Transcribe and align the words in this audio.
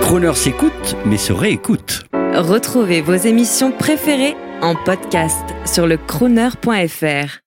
Croner 0.00 0.34
s'écoute, 0.34 0.96
mais 1.04 1.18
se 1.18 1.32
réécoute. 1.32 2.06
Retrouvez 2.34 3.00
vos 3.00 3.14
émissions 3.14 3.72
préférées 3.72 4.36
en 4.60 4.74
podcast 4.74 5.44
sur 5.66 5.86
le 5.86 5.96
crooner.fr. 5.96 7.40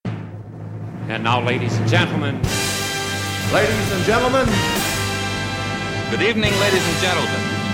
And 1.10 1.24
now, 1.24 1.40
ladies 1.40 1.72
and 1.82 1.88
gentlemen, 1.88 2.36
Ladies 3.54 3.92
and 3.94 4.04
gentlemen, 4.06 4.48
Good 6.12 6.22
evening, 6.22 6.52
ladies 6.60 6.84
and 6.84 7.02
gentlemen. 7.02 7.65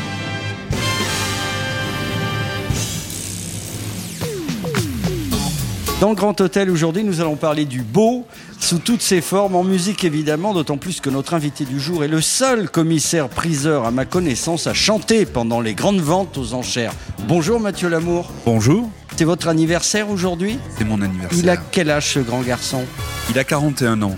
Dans 6.02 6.10
le 6.10 6.16
Grand 6.16 6.42
Hôtel, 6.42 6.72
aujourd'hui, 6.72 7.04
nous 7.04 7.22
allons 7.22 7.36
parler 7.36 7.64
du 7.66 7.84
beau, 7.84 8.26
sous 8.60 8.80
toutes 8.80 9.04
ses 9.04 9.22
formes, 9.22 9.56
en 9.56 9.64
musique 9.64 10.04
évidemment, 10.04 10.52
d'autant 10.52 10.78
plus 10.78 11.00
que 11.00 11.12
notre 11.12 11.36
invité 11.36 11.64
du 11.64 11.80
jour 11.80 12.04
est 12.04 12.08
le 12.08 12.22
seul 12.22 12.72
commissaire 12.72 13.30
priseur, 13.30 13.86
à 13.86 13.92
ma 13.92 14.06
connaissance, 14.06 14.66
à 14.66 14.74
chanter 14.74 15.28
pendant 15.28 15.62
les 15.62 15.76
grandes 15.76 16.02
ventes 16.02 16.40
aux 16.40 16.56
enchères. 16.56 16.92
Bonjour 17.28 17.60
Mathieu 17.60 17.88
Lamour. 17.88 18.32
Bonjour, 18.48 18.90
C'est 19.16 19.26
votre 19.26 19.48
anniversaire 19.48 20.10
aujourd'hui? 20.10 20.58
C'est 20.76 20.86
mon 20.86 21.00
anniversaire. 21.04 21.38
Il 21.40 21.48
a 21.52 21.58
quel 21.58 21.92
âge 21.92 22.14
ce 22.16 22.20
grand 22.20 22.42
garçon? 22.42 22.82
Il 23.30 23.38
a 23.38 23.44
41 23.44 24.02
ans. 24.02 24.16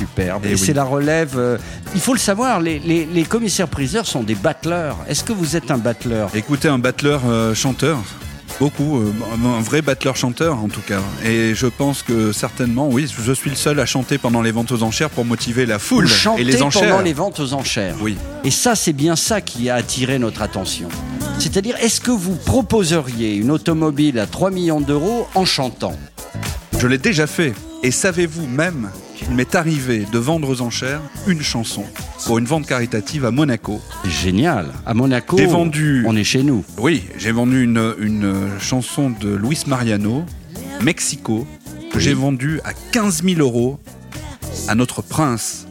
Superbe. 0.00 0.42
Eh 0.46 0.48
Et 0.48 0.52
oui. 0.54 0.58
c'est 0.58 0.72
la 0.72 0.82
relève. 0.84 1.34
euh, 1.38 1.58
il 1.94 2.00
faut 2.00 2.12
le 2.12 2.18
savoir, 2.18 2.58
les, 2.60 2.80
les- 2.80 3.06
les 3.06 3.22
commissaires 3.22 3.68
priseurs 3.68 4.06
sont 4.06 4.24
des 4.24 4.34
battleurs. 4.34 4.96
Est-ce 5.08 5.22
que 5.22 5.32
vous 5.32 5.54
êtes 5.54 5.70
un 5.70 5.78
battleur? 5.78 6.28
Écoutez, 6.34 6.66
un 6.66 6.78
battleur 6.80 7.22
euh, 7.28 7.54
chanteur. 7.54 7.98
Beaucoup, 8.58 8.98
euh, 8.98 9.12
un 9.44 9.60
vrai 9.60 9.80
battleur 9.82 10.16
chanteur 10.16 10.58
en 10.58 10.68
tout 10.68 10.80
cas. 10.80 11.00
Et 11.24 11.54
je 11.54 11.66
pense 11.66 12.02
que 12.02 12.32
certainement, 12.32 12.88
oui, 12.88 13.06
je 13.24 13.32
suis 13.32 13.50
le 13.50 13.56
seul 13.56 13.80
à 13.80 13.86
chanter 13.86 14.18
pendant 14.18 14.42
les 14.42 14.50
ventes 14.52 14.72
aux 14.72 14.82
enchères 14.82 15.10
pour 15.10 15.24
motiver 15.24 15.66
la 15.66 15.78
foule 15.78 16.08
et 16.38 16.44
les 16.44 16.62
enchères. 16.62 16.90
pendant 16.90 17.02
les 17.02 17.12
ventes 17.12 17.40
aux 17.40 17.54
enchères. 17.54 17.96
Oui. 18.00 18.16
Et 18.44 18.50
ça, 18.50 18.74
c'est 18.74 18.92
bien 18.92 19.16
ça 19.16 19.40
qui 19.40 19.70
a 19.70 19.76
attiré 19.76 20.18
notre 20.18 20.42
attention. 20.42 20.88
C'est-à-dire, 21.38 21.76
est-ce 21.80 22.00
que 22.00 22.10
vous 22.10 22.36
proposeriez 22.36 23.34
une 23.34 23.50
automobile 23.50 24.18
à 24.18 24.26
3 24.26 24.50
millions 24.50 24.80
d'euros 24.80 25.26
en 25.34 25.44
chantant? 25.44 25.96
Je 26.78 26.86
l'ai 26.86 26.98
déjà 26.98 27.26
fait. 27.26 27.54
Et 27.82 27.90
savez-vous 27.90 28.46
même 28.46 28.90
qu'il 29.20 29.34
m'est 29.34 29.54
arrivé 29.54 30.06
de 30.10 30.18
vendre 30.18 30.48
aux 30.48 30.60
enchères 30.62 31.00
une 31.26 31.42
chanson 31.42 31.84
pour 32.26 32.38
une 32.38 32.44
vente 32.46 32.66
caritative 32.66 33.24
à 33.24 33.30
Monaco. 33.30 33.80
Génial. 34.04 34.68
À 34.86 34.94
Monaco, 34.94 35.36
J'ai 35.38 35.46
vendu- 35.46 36.04
on 36.06 36.16
est 36.16 36.24
chez 36.24 36.42
nous. 36.42 36.64
Oui, 36.78 37.04
j'ai 37.18 37.32
vendu 37.32 37.62
une, 37.64 37.94
une 37.98 38.48
chanson 38.60 39.10
de 39.10 39.28
Luis 39.34 39.62
Mariano, 39.66 40.24
Mexico, 40.80 41.46
que 41.92 41.98
j'ai 41.98 42.14
vendue 42.14 42.60
à 42.64 42.72
15 42.92 43.22
000 43.22 43.40
euros 43.40 43.78
à 44.68 44.74
notre 44.74 45.02
prince. 45.02 45.66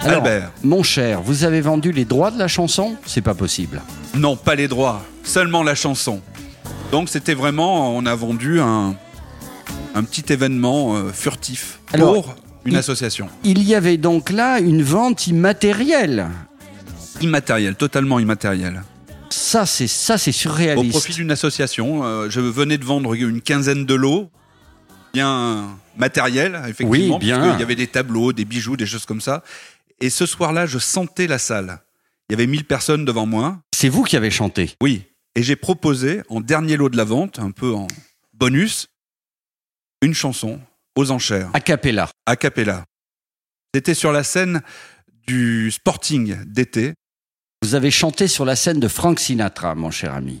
Alors, 0.00 0.18
Albert. 0.24 0.50
mon 0.62 0.82
cher, 0.82 1.22
vous 1.22 1.44
avez 1.44 1.60
vendu 1.60 1.92
les 1.92 2.04
droits 2.04 2.30
de 2.30 2.38
la 2.38 2.48
chanson? 2.48 2.96
C'est 3.06 3.20
pas 3.20 3.34
possible. 3.34 3.82
Non, 4.14 4.36
pas 4.36 4.54
les 4.54 4.68
droits, 4.68 5.02
seulement 5.24 5.62
la 5.62 5.74
chanson. 5.74 6.20
Donc 6.92 7.08
c'était 7.08 7.34
vraiment, 7.34 7.94
on 7.96 8.06
a 8.06 8.14
vendu 8.14 8.60
un, 8.60 8.94
un 9.94 10.02
petit 10.04 10.32
événement 10.32 10.96
euh, 10.96 11.10
furtif 11.12 11.80
Alors, 11.92 12.14
pour 12.14 12.34
une 12.68 12.74
il- 12.74 12.78
association. 12.78 13.28
Il 13.44 13.62
y 13.62 13.74
avait 13.74 13.96
donc 13.96 14.30
là 14.30 14.60
une 14.60 14.82
vente 14.82 15.26
immatérielle. 15.26 16.28
Immatériel, 17.20 17.74
totalement 17.74 18.18
immatériel. 18.20 18.82
Ça, 19.30 19.66
c'est 19.66 19.88
ça, 19.88 20.16
c'est 20.18 20.30
Au 20.30 20.32
surréaliste. 20.32 20.90
profit 20.90 21.12
d'une 21.14 21.30
association, 21.30 22.04
euh, 22.04 22.30
je 22.30 22.40
venais 22.40 22.78
de 22.78 22.84
vendre 22.84 23.14
une 23.14 23.40
quinzaine 23.42 23.84
de 23.84 23.94
lots, 23.94 24.30
bien 25.12 25.76
matériel, 25.96 26.54
effectivement, 26.68 27.16
Oui, 27.16 27.18
bien. 27.18 27.38
parce 27.38 27.50
qu'il 27.52 27.60
y 27.60 27.62
avait 27.62 27.74
des 27.76 27.86
tableaux, 27.88 28.32
des 28.32 28.44
bijoux, 28.44 28.76
des 28.76 28.86
choses 28.86 29.04
comme 29.06 29.20
ça. 29.20 29.42
Et 30.00 30.10
ce 30.10 30.26
soir-là, 30.26 30.66
je 30.66 30.78
sentais 30.78 31.26
la 31.26 31.38
salle. 31.38 31.80
Il 32.28 32.32
y 32.32 32.36
avait 32.36 32.46
1000 32.46 32.64
personnes 32.64 33.04
devant 33.04 33.26
moi. 33.26 33.58
C'est 33.74 33.88
vous 33.88 34.04
qui 34.04 34.16
avez 34.16 34.30
chanté. 34.30 34.74
Oui. 34.80 35.02
Et 35.34 35.42
j'ai 35.42 35.56
proposé, 35.56 36.22
en 36.28 36.40
dernier 36.40 36.76
lot 36.76 36.88
de 36.88 36.96
la 36.96 37.04
vente, 37.04 37.38
un 37.38 37.50
peu 37.50 37.72
en 37.74 37.86
bonus, 38.34 38.88
une 40.02 40.14
chanson 40.14 40.60
aux 40.98 41.10
enchères, 41.12 41.48
A 41.54 41.60
cappella. 41.60 42.08
a 42.26 42.34
cappella. 42.36 42.84
C'était 43.74 43.94
sur 43.94 44.10
la 44.12 44.24
scène 44.24 44.62
du 45.26 45.70
Sporting 45.70 46.36
d'été. 46.44 46.94
Vous 47.62 47.74
avez 47.74 47.90
chanté 47.90 48.26
sur 48.28 48.44
la 48.44 48.56
scène 48.56 48.80
de 48.80 48.88
Frank 48.88 49.20
Sinatra, 49.20 49.74
mon 49.74 49.90
cher 49.90 50.12
ami. 50.14 50.40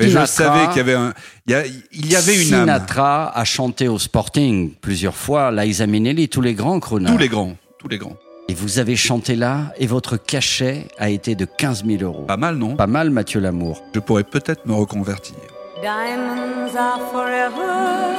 Mais 0.00 0.08
je 0.10 0.26
savais 0.26 0.66
qu'il 0.68 0.76
y 0.76 0.80
avait 0.80 0.94
un, 0.94 1.12
il 1.46 1.52
y, 1.52 1.54
a- 1.54 1.66
il 1.66 2.06
y 2.12 2.14
avait 2.16 2.34
une 2.46 2.54
âme. 2.54 2.60
Sinatra 2.60 3.30
a 3.36 3.44
chanté 3.44 3.88
au 3.88 3.98
Sporting 3.98 4.74
plusieurs 4.80 5.16
fois, 5.16 5.50
Liza 5.50 5.86
Minnelli, 5.86 6.28
tous 6.28 6.40
les 6.42 6.54
grands 6.54 6.78
crooners. 6.80 7.10
Tous 7.10 7.18
les 7.18 7.28
grands, 7.28 7.56
tous 7.78 7.88
les 7.88 7.98
grands. 7.98 8.16
Et 8.50 8.54
vous 8.54 8.78
avez 8.78 8.96
chanté 8.96 9.34
là, 9.36 9.72
et 9.78 9.86
votre 9.86 10.16
cachet 10.16 10.88
a 10.98 11.08
été 11.10 11.34
de 11.34 11.44
15 11.44 11.84
000 11.84 12.02
euros. 12.02 12.24
Pas 12.26 12.36
mal, 12.36 12.56
non? 12.56 12.76
Pas 12.76 12.86
mal, 12.86 13.10
Mathieu 13.10 13.40
Lamour. 13.40 13.82
Je 13.94 14.00
pourrais 14.00 14.24
peut-être 14.24 14.66
me 14.66 14.72
reconvertir. 14.74 15.36
Diamonds 15.82 16.74
are 16.76 17.00
forever. 17.12 18.16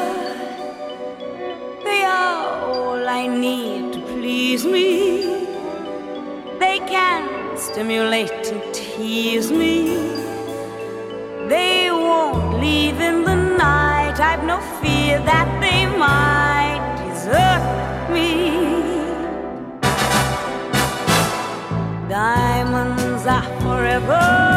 All 2.10 3.08
I 3.08 3.28
need 3.28 3.94
to 3.94 4.00
please 4.02 4.66
me. 4.66 4.88
They 6.60 6.78
can 6.94 7.58
stimulate 7.58 8.46
and 8.52 8.62
tease 8.74 9.52
me. 9.52 9.76
They 11.48 11.90
won't 11.92 12.60
leave 12.60 13.00
in 13.00 13.24
the 13.24 13.36
night. 13.36 14.20
I've 14.20 14.44
no 14.44 14.60
fear 14.82 15.20
that 15.32 15.50
they 15.64 15.82
might 16.06 16.82
desert 17.00 17.64
me. 18.16 18.32
Diamonds 22.10 23.26
are 23.26 23.50
forever 23.62 24.50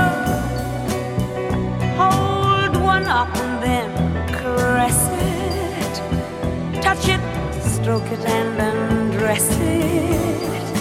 hold 1.96 2.76
one 2.82 3.06
up 3.06 3.34
and 3.36 3.62
then 3.62 3.88
caress 4.38 5.00
it. 5.12 5.94
Touch 6.82 7.08
it, 7.08 7.20
stroke 7.82 8.12
it, 8.12 8.25
and 8.25 8.60
undress 8.60 9.48
it. 9.60 10.76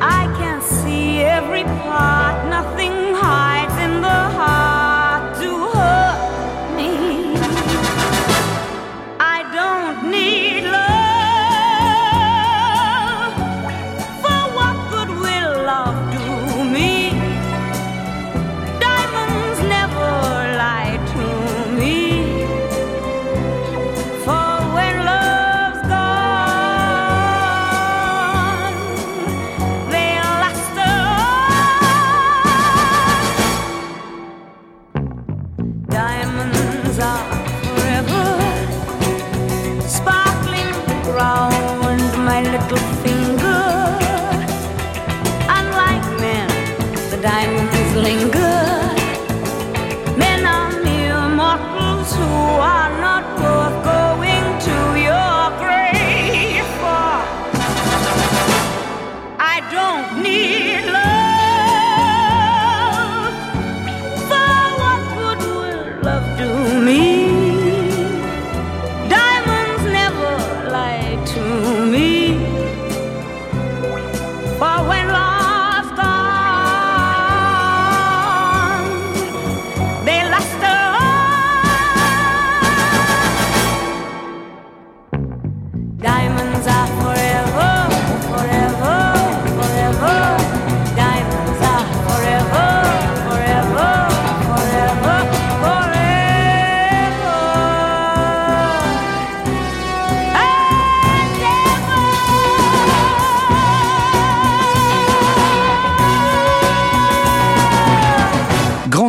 I 0.00 0.26
can 0.38 0.60
see 0.60 1.20
every 1.20 1.62
part, 1.62 2.23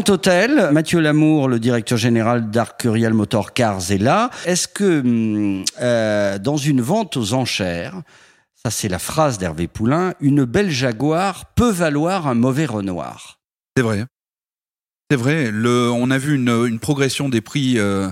Grand 0.05 0.13
Hôtel, 0.13 0.69
Mathieu 0.71 0.99
Lamour, 0.99 1.47
le 1.47 1.57
directeur 1.57 1.97
général 1.97 2.51
d'Arcurial 2.51 3.15
Motor 3.15 3.53
Cars, 3.53 3.89
est 3.89 3.97
là. 3.97 4.29
Est-ce 4.45 4.67
que 4.67 4.99
hum, 4.99 5.65
euh, 5.81 6.37
dans 6.37 6.57
une 6.57 6.79
vente 6.79 7.17
aux 7.17 7.33
enchères, 7.33 8.03
ça 8.53 8.69
c'est 8.69 8.87
la 8.87 8.99
phrase 8.99 9.39
d'Hervé 9.39 9.67
Poulain, 9.67 10.13
une 10.19 10.45
belle 10.45 10.69
Jaguar 10.69 11.51
peut 11.55 11.71
valoir 11.71 12.27
un 12.27 12.35
mauvais 12.35 12.67
Renoir 12.67 13.39
C'est 13.75 13.81
vrai. 13.81 14.05
C'est 15.09 15.17
vrai. 15.17 15.51
On 15.51 16.11
a 16.11 16.19
vu 16.19 16.35
une, 16.35 16.77
progression 16.77 17.27
des 17.27 17.41
prix 17.41 17.79
euh, 17.79 18.07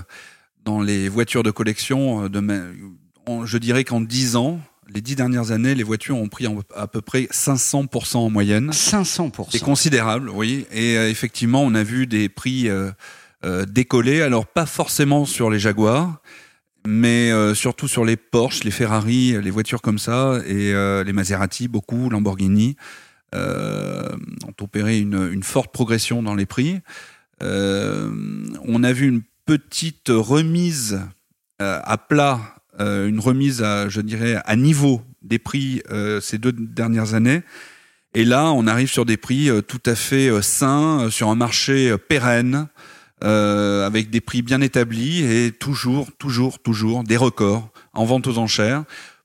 dans 0.64 0.80
les 0.80 1.08
voitures 1.08 1.44
de 1.44 1.52
collection. 1.52 2.24
euh, 2.24 3.44
je 3.44 3.58
dirais 3.58 3.84
qu'en 3.84 4.00
10 4.00 4.34
ans, 4.34 4.58
les 4.92 5.00
10 5.00 5.16
dernières 5.16 5.50
années, 5.50 5.74
les 5.74 5.82
voitures 5.82 6.16
ont 6.16 6.28
pris 6.28 6.46
à 6.74 6.86
peu 6.86 7.00
près 7.00 7.22
500% 7.24 8.16
en 8.16 8.30
moyenne. 8.30 8.70
500%. 8.70 9.48
C'est 9.50 9.62
considérable, 9.62 10.30
oui. 10.30 10.66
Et 10.72 10.96
euh, 10.96 11.08
effectivement, 11.08 11.62
on 11.62 11.74
a 11.74 11.82
vu 11.82 12.06
des 12.06 12.28
prix 12.28 12.68
euh, 12.68 12.90
euh, 13.44 13.64
décoller. 13.64 14.22
Alors, 14.22 14.46
pas 14.46 14.66
forcément 14.66 15.24
sur 15.24 15.50
les 15.50 15.58
Jaguars, 15.58 16.20
mais 16.86 17.30
euh, 17.30 17.54
surtout 17.54 17.88
sur 17.88 18.04
les 18.04 18.16
Porsche, 18.16 18.64
les 18.64 18.70
Ferrari, 18.70 19.40
les 19.40 19.50
voitures 19.50 19.82
comme 19.82 19.98
ça, 19.98 20.40
et 20.46 20.72
les 20.72 21.12
Maserati, 21.12 21.68
beaucoup, 21.68 22.08
Lamborghini, 22.10 22.76
ont 23.34 24.54
opéré 24.60 24.98
une, 24.98 25.30
une 25.32 25.42
forte 25.42 25.72
progression 25.72 26.22
dans 26.22 26.34
les 26.34 26.46
prix. 26.46 26.80
On 27.40 28.82
a 28.84 28.92
vu 28.92 29.08
une 29.08 29.22
petite 29.44 30.08
remise 30.08 31.00
à 31.58 31.98
plat, 31.98 32.53
euh, 32.80 33.08
une 33.08 33.20
remise, 33.20 33.62
à, 33.62 33.88
je 33.88 34.00
dirais, 34.00 34.40
à 34.44 34.56
niveau 34.56 35.02
des 35.22 35.38
prix 35.38 35.82
euh, 35.90 36.20
ces 36.20 36.38
deux 36.38 36.52
dernières 36.52 37.14
années. 37.14 37.42
Et 38.14 38.24
là, 38.24 38.50
on 38.52 38.66
arrive 38.66 38.90
sur 38.90 39.04
des 39.04 39.16
prix 39.16 39.48
euh, 39.48 39.60
tout 39.60 39.82
à 39.86 39.94
fait 39.94 40.30
sains, 40.42 41.08
sur 41.10 41.28
un 41.28 41.34
marché 41.36 41.96
pérenne, 42.08 42.68
avec 43.22 44.10
des 44.10 44.20
prix 44.20 44.42
bien 44.42 44.60
établis 44.60 45.24
et 45.24 45.50
toujours, 45.50 46.08
toujours, 46.18 46.58
toujours 46.58 47.04
des 47.04 47.16
records 47.16 47.70
en 47.94 48.04
vente 48.04 48.26
aux 48.26 48.36
enchères 48.36 48.84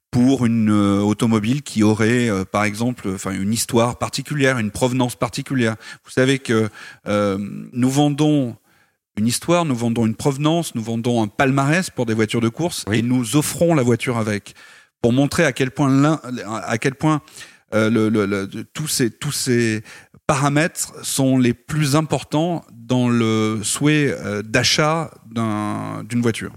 pour 0.10 0.46
une 0.46 0.70
automobile 0.70 1.64
qui 1.64 1.84
aurait, 1.84 2.30
par 2.50 2.64
exemple, 2.64 3.10
enfin 3.14 3.32
une 3.32 3.52
histoire 3.52 3.98
particulière, 3.98 4.58
une 4.58 4.72
provenance 4.72 5.18
particulière. 5.18 5.76
Vous 6.06 6.12
savez 6.12 6.40
que 6.40 6.70
nous 7.06 7.90
vendons 7.90 8.56
une 9.20 9.28
histoire, 9.28 9.66
nous 9.66 9.76
vendons 9.76 10.06
une 10.06 10.16
provenance, 10.16 10.74
nous 10.76 10.82
vendons 10.82 11.22
un 11.22 11.28
palmarès 11.28 11.90
pour 11.92 12.06
des 12.06 12.14
voitures 12.16 12.42
de 12.42 12.50
course 12.50 12.84
Oui. 12.88 13.00
et 13.00 13.02
nous 13.02 13.36
offrons 13.36 13.76
la 13.76 13.84
voiture 13.84 14.18
avec 14.18 14.56
pour 15.02 15.14
montrer 15.14 15.46
à 15.46 15.52
quel 15.54 15.72
point 15.72 15.90
l'un, 15.90 16.20
à 16.66 16.78
quel 16.78 16.96
point 16.96 17.22
euh, 17.74 17.90
le, 17.90 18.10
le- 18.10 18.26
le- 18.26 18.48
de- 18.48 18.64
tous 18.64 18.88
ces 18.88 19.12
tous 19.12 19.32
ces 19.32 19.84
paramètres 20.26 20.94
sont 21.06 21.38
les 21.38 21.54
plus 21.54 21.96
importants 21.96 22.66
dans 22.74 23.10
le 23.10 23.62
souhait 23.64 24.12
euh, 24.12 24.42
d'achat 24.42 25.12
d'un- 25.26 26.04
d'une 26.04 26.22
voiture. 26.22 26.52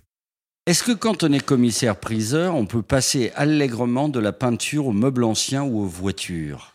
Est-ce 0.67 0.85
que 0.85 0.93
quand 0.93 1.23
on 1.25 1.33
est 1.33 1.45
commissaire 1.45 1.97
priseur, 1.97 2.55
on 2.55 2.67
peut 2.67 2.83
passer 2.83 3.33
allègrement 3.35 4.09
de 4.09 4.21
la 4.21 4.33
peinture 4.33 4.87
aux 4.87 4.93
meubles 4.93 5.25
anciens 5.25 5.63
ou 5.65 5.81
aux 5.83 5.87
voitures? 5.87 6.75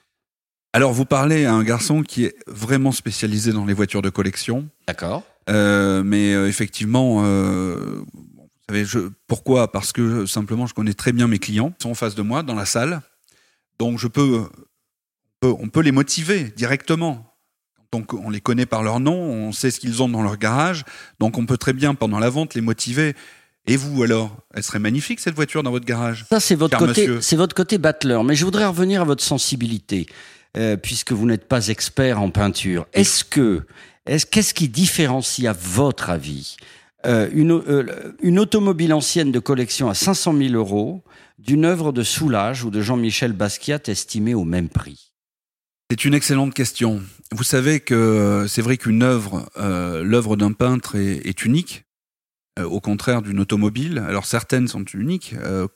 Alors 0.73 0.91
vous 0.93 1.05
parlez 1.05 1.45
à 1.45 1.53
un 1.53 1.63
garçon 1.63 2.03
qui 2.03 2.25
est 2.25 2.35
vraiment 2.47 2.91
spécialisé 2.91 3.51
dans 3.53 3.65
les 3.65 3.73
voitures 3.73 4.01
de 4.01 4.09
collection. 4.09 4.67
D'accord. 4.87 5.23
Euh, 5.49 6.03
mais 6.03 6.33
euh, 6.33 6.47
effectivement, 6.47 7.23
euh, 7.23 8.03
vous 8.13 8.49
savez, 8.69 8.85
je, 8.85 8.99
pourquoi? 9.27 9.71
Parce 9.71 9.91
que 9.91 10.25
simplement, 10.25 10.67
je 10.67 10.73
connais 10.73 10.93
très 10.93 11.13
bien 11.13 11.27
mes 11.27 11.39
clients, 11.39 11.73
ils 11.79 11.83
sont 11.83 11.91
en 11.91 11.95
face 11.95 12.15
de 12.15 12.21
moi 12.21 12.43
dans 12.43 12.55
la 12.55 12.65
salle, 12.65 13.01
donc 13.79 13.97
je 13.99 14.07
peux, 14.07 14.43
on 15.41 15.69
peut, 15.69 15.81
les 15.81 15.91
motiver 15.91 16.45
directement. 16.55 17.33
Donc 17.93 18.13
on 18.13 18.29
les 18.29 18.41
connaît 18.41 18.65
par 18.65 18.83
leur 18.83 18.99
nom, 18.99 19.15
on 19.15 19.53
sait 19.53 19.71
ce 19.71 19.79
qu'ils 19.79 20.03
ont 20.03 20.09
dans 20.09 20.21
leur 20.21 20.37
garage, 20.37 20.83
donc 21.19 21.37
on 21.37 21.45
peut 21.45 21.57
très 21.57 21.71
bien 21.71 21.95
pendant 21.95 22.19
la 22.19 22.29
vente 22.29 22.53
les 22.53 22.61
motiver. 22.61 23.15
Et 23.67 23.75
vous 23.75 24.01
alors, 24.01 24.37
elle 24.53 24.63
serait 24.63 24.79
magnifique 24.79 25.19
cette 25.19 25.35
voiture 25.35 25.61
dans 25.61 25.71
votre 25.71 25.85
garage? 25.85 26.25
Ça, 26.29 26.39
c'est 26.39 26.55
votre, 26.55 26.77
côté, 26.77 27.21
c'est 27.21 27.35
votre 27.35 27.53
côté 27.53 27.77
battleur. 27.77 28.23
Mais 28.23 28.33
je 28.33 28.45
voudrais 28.45 28.65
revenir 28.65 29.01
à 29.01 29.03
votre 29.03 29.23
sensibilité, 29.23 30.07
euh, 30.55 30.77
puisque 30.77 31.11
vous 31.11 31.25
n'êtes 31.25 31.49
pas 31.49 31.67
expert 31.67 32.21
en 32.21 32.31
peinture. 32.31 32.87
Est-ce 32.93 33.25
que, 33.25 33.65
qu'est-ce 34.07 34.53
qui 34.53 34.69
différencie, 34.69 35.47
à 35.47 35.53
votre 35.53 36.09
avis, 36.09 36.57
euh, 37.05 37.29
une, 37.31 37.51
euh, 37.51 38.13
une 38.21 38.39
automobile 38.39 38.93
ancienne 38.93 39.31
de 39.31 39.39
collection 39.39 39.89
à 39.89 39.93
500 39.93 40.35
000 40.37 40.53
euros 40.53 41.03
d'une 41.37 41.65
œuvre 41.65 41.91
de 41.91 42.03
Soulage 42.03 42.63
ou 42.63 42.71
de 42.71 42.81
Jean-Michel 42.81 43.33
Basquiat 43.33 43.81
estimée 43.87 44.33
au 44.33 44.43
même 44.43 44.69
prix? 44.69 45.13
C'est 45.89 46.03
une 46.03 46.13
excellente 46.13 46.53
question. 46.53 47.01
Vous 47.31 47.43
savez 47.43 47.79
que 47.79 48.45
c'est 48.49 48.61
vrai 48.61 48.77
qu'une 48.77 49.03
œuvre, 49.03 49.49
euh, 49.57 50.03
l'œuvre 50.03 50.35
d'un 50.35 50.51
peintre 50.51 50.97
est, 50.97 51.45
unique, 51.45 51.83
euh, 51.83 51.86
au 52.65 52.79
contraire 52.79 53.21
d'une 53.21 53.39
automobile. 53.39 54.03
Alors 54.07 54.25
certaines 54.25 54.67
sont 54.67 54.83
uniques, 54.93 55.35
euh, 55.43 55.67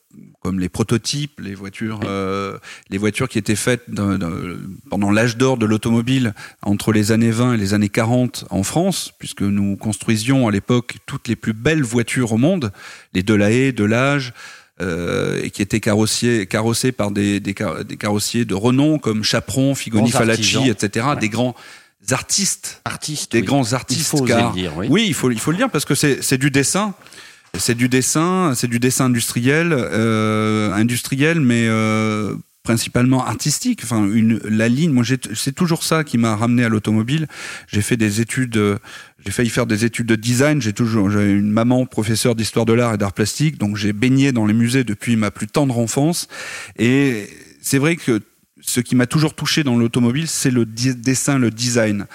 comme 0.41 0.59
les 0.59 0.69
prototypes, 0.69 1.39
les 1.39 1.53
voitures, 1.55 1.99
euh, 2.05 2.57
les 2.89 2.97
voitures 2.97 3.29
qui 3.29 3.37
étaient 3.37 3.55
faites 3.55 3.83
pendant 4.89 5.11
l'âge 5.11 5.37
d'or 5.37 5.57
de 5.57 5.65
l'automobile 5.65 6.33
entre 6.61 6.91
les 6.91 7.11
années 7.11 7.31
20 7.31 7.53
et 7.53 7.57
les 7.57 7.73
années 7.73 7.89
40 7.89 8.45
en 8.49 8.63
France, 8.63 9.11
puisque 9.19 9.41
nous 9.41 9.77
construisions 9.77 10.47
à 10.47 10.51
l'époque 10.51 10.97
toutes 11.05 11.27
les 11.27 11.35
plus 11.35 11.53
belles 11.53 11.83
voitures 11.83 12.33
au 12.33 12.37
monde, 12.37 12.71
les 13.13 13.23
Delahaye, 13.23 13.73
Delage, 13.73 14.33
euh, 14.81 15.39
et 15.43 15.51
qui 15.51 15.61
étaient 15.61 15.79
carrossiers, 15.79 16.47
carrossés 16.47 16.91
par 16.91 17.11
des, 17.11 17.39
des, 17.39 17.53
car- 17.53 17.85
des 17.85 17.97
carrossiers 17.97 18.45
de 18.45 18.55
renom 18.55 18.97
comme 18.97 19.23
Chaperon, 19.23 19.75
Figoni 19.75 20.09
Falacci, 20.09 20.69
etc., 20.69 21.05
Ouais. 21.09 21.15
des 21.19 21.29
grands 21.29 21.55
artistes 22.11 22.81
Artiste. 22.85 23.31
des 23.33 23.39
oui. 23.39 23.45
grands 23.45 23.63
Il 23.63 23.75
artistes. 23.75 24.07
faut 24.07 24.21
oser 24.23 24.33
car- 24.33 24.53
le 24.53 24.59
dire, 24.59 24.71
oui. 24.77 24.87
oui, 24.89 25.05
il 25.07 25.13
faut, 25.13 25.31
il 25.31 25.39
faut 25.39 25.51
le 25.51 25.57
dire 25.57 25.69
parce 25.69 25.85
que 25.85 25.95
c'est 25.95 26.21
c'est 26.23 26.37
du 26.37 26.51
dessin. 26.51 26.93
C'est 27.57 27.75
du 27.75 27.89
dessin, 27.89 28.53
c'est 28.55 28.67
du 28.69 28.79
dessin 28.79 29.05
industriel, 29.05 29.73
euh, 29.73 30.71
industriel, 30.73 31.41
mais 31.41 31.65
euh, 31.67 32.33
principalement 32.63 33.25
artistique. 33.25 33.81
Enfin, 33.83 34.05
une, 34.05 34.37
la 34.45 34.69
ligne. 34.69 34.91
Moi, 34.91 35.03
c'est 35.33 35.51
toujours 35.53 35.83
ça 35.83 36.05
qui 36.05 36.17
m'a 36.17 36.33
ramené 36.37 36.63
à 36.63 36.69
l'automobile. 36.69 37.27
J'ai 37.67 37.81
fait 37.81 37.97
des 37.97 38.21
études, 38.21 38.55
euh, 38.55 38.77
j'ai 39.25 39.31
failli 39.33 39.49
faire 39.49 39.65
des 39.65 39.83
études 39.83 40.05
de 40.07 40.15
design. 40.15 40.61
J'ai 40.61 40.71
toujours, 40.71 41.09
j'ai 41.11 41.29
une 41.29 41.51
maman 41.51 41.85
professeure 41.85 42.35
d'histoire 42.35 42.65
de 42.65 42.71
l'art 42.71 42.93
et 42.93 42.97
d'art 42.97 43.11
plastique, 43.11 43.57
donc 43.57 43.75
j'ai 43.75 43.91
baigné 43.91 44.31
dans 44.31 44.45
les 44.45 44.53
musées 44.53 44.85
depuis 44.85 45.17
ma 45.17 45.29
plus 45.29 45.47
tendre 45.47 45.77
enfance. 45.77 46.29
Et 46.79 47.27
c'est 47.61 47.79
vrai 47.79 47.97
que 47.97 48.21
ce 48.61 48.79
qui 48.79 48.95
m'a 48.95 49.07
toujours 49.07 49.33
touché 49.33 49.63
dans 49.63 49.75
l'automobile, 49.77 50.27
c'est 50.27 50.51
le 50.51 50.65
dessin, 50.65 51.37
le 51.37 51.51
design. 51.51 52.05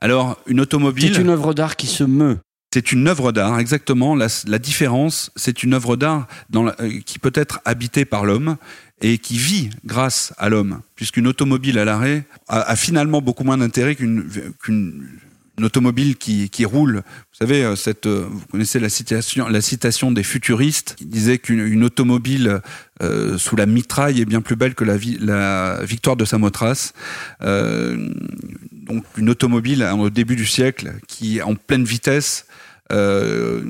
Alors, 0.00 0.38
une 0.46 0.60
automobile. 0.60 1.14
C'est 1.14 1.20
une 1.20 1.30
œuvre 1.30 1.54
d'art 1.54 1.76
qui 1.76 1.86
se 1.86 2.04
meut. 2.04 2.38
C'est 2.72 2.92
une 2.92 3.06
œuvre 3.06 3.32
d'art, 3.32 3.58
exactement. 3.58 4.16
La, 4.16 4.28
la 4.46 4.58
différence, 4.58 5.30
c'est 5.36 5.62
une 5.62 5.74
œuvre 5.74 5.96
d'art 5.96 6.26
euh, 6.54 7.00
qui 7.04 7.18
peut 7.18 7.32
être 7.34 7.60
habitée 7.64 8.04
par 8.04 8.24
l'homme 8.24 8.56
et 9.02 9.18
qui 9.18 9.36
vit 9.36 9.70
grâce 9.84 10.32
à 10.38 10.48
l'homme, 10.48 10.80
puisqu'une 10.94 11.26
automobile 11.26 11.78
à 11.78 11.84
l'arrêt 11.84 12.24
a, 12.48 12.60
a 12.62 12.76
finalement 12.76 13.20
beaucoup 13.20 13.44
moins 13.44 13.58
d'intérêt 13.58 13.94
qu'une 13.94 14.24
qu'une 14.60 15.06
une 15.62 15.66
automobile 15.66 16.16
qui, 16.16 16.50
qui 16.50 16.64
roule. 16.64 16.96
Vous 16.96 17.38
savez, 17.38 17.62
euh, 17.64 17.76
cette, 17.76 18.06
euh, 18.06 18.26
vous 18.28 18.42
connaissez 18.50 18.80
la 18.80 18.88
citation, 18.88 19.46
la 19.48 19.60
citation 19.60 20.10
des 20.10 20.24
futuristes 20.24 20.96
qui 20.96 21.06
disait 21.06 21.38
qu'une 21.38 21.60
une 21.64 21.84
automobile 21.84 22.60
euh, 23.00 23.38
sous 23.38 23.54
la 23.54 23.66
mitraille 23.66 24.20
est 24.20 24.24
bien 24.24 24.40
plus 24.40 24.56
belle 24.56 24.74
que 24.74 24.82
la, 24.82 24.96
vi- 24.96 25.18
la 25.20 25.78
victoire 25.84 26.16
de 26.16 26.24
Samothrace. 26.24 26.94
Euh, 27.42 28.08
donc 28.72 29.04
une 29.16 29.30
automobile 29.30 29.84
hein, 29.84 29.96
au 30.00 30.10
début 30.10 30.34
du 30.34 30.46
siècle 30.46 30.94
qui 31.06 31.38
est 31.38 31.42
en 31.42 31.54
pleine 31.54 31.84
vitesse 31.84 32.46
euh, 32.92 33.62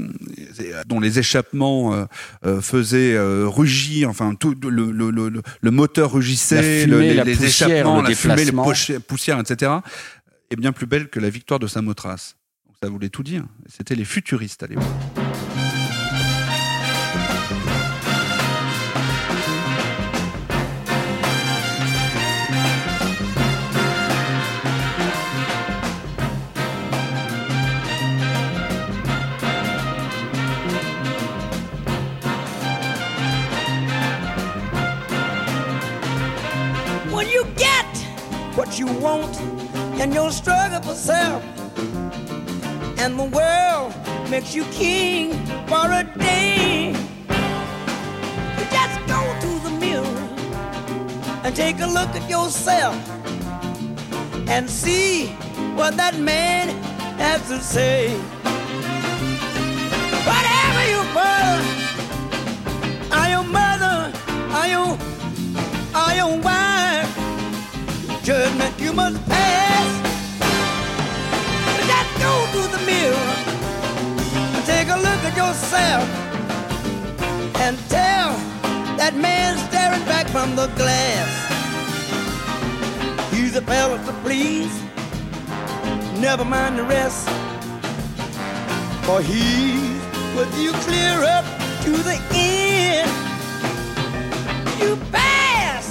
dont 0.86 0.98
les 0.98 1.18
échappements 1.18 1.94
euh, 1.94 2.04
euh, 2.46 2.60
faisaient 2.62 3.16
rugir, 3.44 4.08
enfin 4.08 4.34
tout 4.34 4.54
le, 4.62 4.70
le, 4.90 5.10
le, 5.10 5.28
le- 5.28 5.42
le 5.60 5.70
moteur 5.70 6.12
rugissait, 6.12 6.56
fumée, 6.84 6.96
les, 7.08 7.14
les 7.24 7.36
échappements, 7.44 7.96
la 8.02 8.08
fumée, 8.14 8.34
les 8.46 8.52
poussières, 9.00 9.38
etc. 9.38 9.70
est 10.52 10.56
bien 10.56 10.72
plus 10.72 10.86
belle 10.86 11.08
que 11.08 11.18
la 11.18 11.30
victoire 11.30 11.58
de 11.58 11.66
Samothrace. 11.66 12.36
Ça 12.82 12.88
voulait 12.88 13.08
tout 13.08 13.22
dire. 13.22 13.44
C'était 13.66 13.94
les 13.94 14.04
futuristes 14.04 14.62
à 14.62 14.66
l'époque. 14.66 14.84
You 38.78 38.86
and 40.02 40.12
you'll 40.12 40.32
struggle 40.32 40.82
for 40.82 40.96
self, 40.96 41.40
and 42.98 43.16
the 43.16 43.28
world 43.38 43.94
makes 44.28 44.52
you 44.52 44.64
king 44.64 45.30
for 45.68 45.86
a 45.92 46.02
day, 46.18 46.88
you 46.88 48.64
just 48.78 48.98
go 49.06 49.20
to 49.42 49.50
the 49.62 49.70
mirror 49.78 50.22
and 51.44 51.54
take 51.54 51.78
a 51.78 51.86
look 51.86 52.08
at 52.16 52.28
yourself 52.28 52.96
and 54.48 54.68
see 54.68 55.28
what 55.76 55.96
that 55.96 56.18
man 56.18 56.68
has 57.18 57.40
to 57.46 57.60
say. 57.60 58.12
Whatever 60.26 60.82
your 60.94 61.06
brother, 61.14 61.62
or 63.18 63.26
your 63.34 63.46
mother, 63.60 64.12
or 64.58 64.66
your, 64.66 64.98
or 65.94 66.12
your 66.20 66.40
wife, 66.42 67.08
judgment 68.24 68.80
you 68.80 68.92
must 68.92 69.24
pass. 69.28 69.61
The 72.72 72.78
mirror 72.86 73.32
and 74.54 74.64
take 74.64 74.88
a 74.88 74.96
look 74.96 75.20
at 75.28 75.36
yourself 75.36 76.08
and 77.60 77.76
tell 77.90 78.30
that 78.96 79.14
man 79.14 79.58
staring 79.68 80.04
back 80.06 80.26
from 80.28 80.56
the 80.56 80.68
glass. 80.80 81.30
He's 83.30 83.54
a 83.56 83.62
fella 83.62 83.98
to 84.06 84.12
please, 84.24 84.74
never 86.18 86.44
mind 86.44 86.78
the 86.78 86.84
rest. 86.84 87.28
For 89.04 89.20
he's 89.20 90.00
with 90.36 90.52
you 90.58 90.72
clear 90.86 91.24
up 91.36 91.44
to 91.84 91.92
the 92.08 92.18
end. 92.32 93.10
You 94.80 94.96
pass 95.12 95.88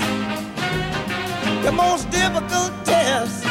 the 1.63 1.71
most 1.71 2.09
difficult 2.09 2.73
test. 2.85 3.45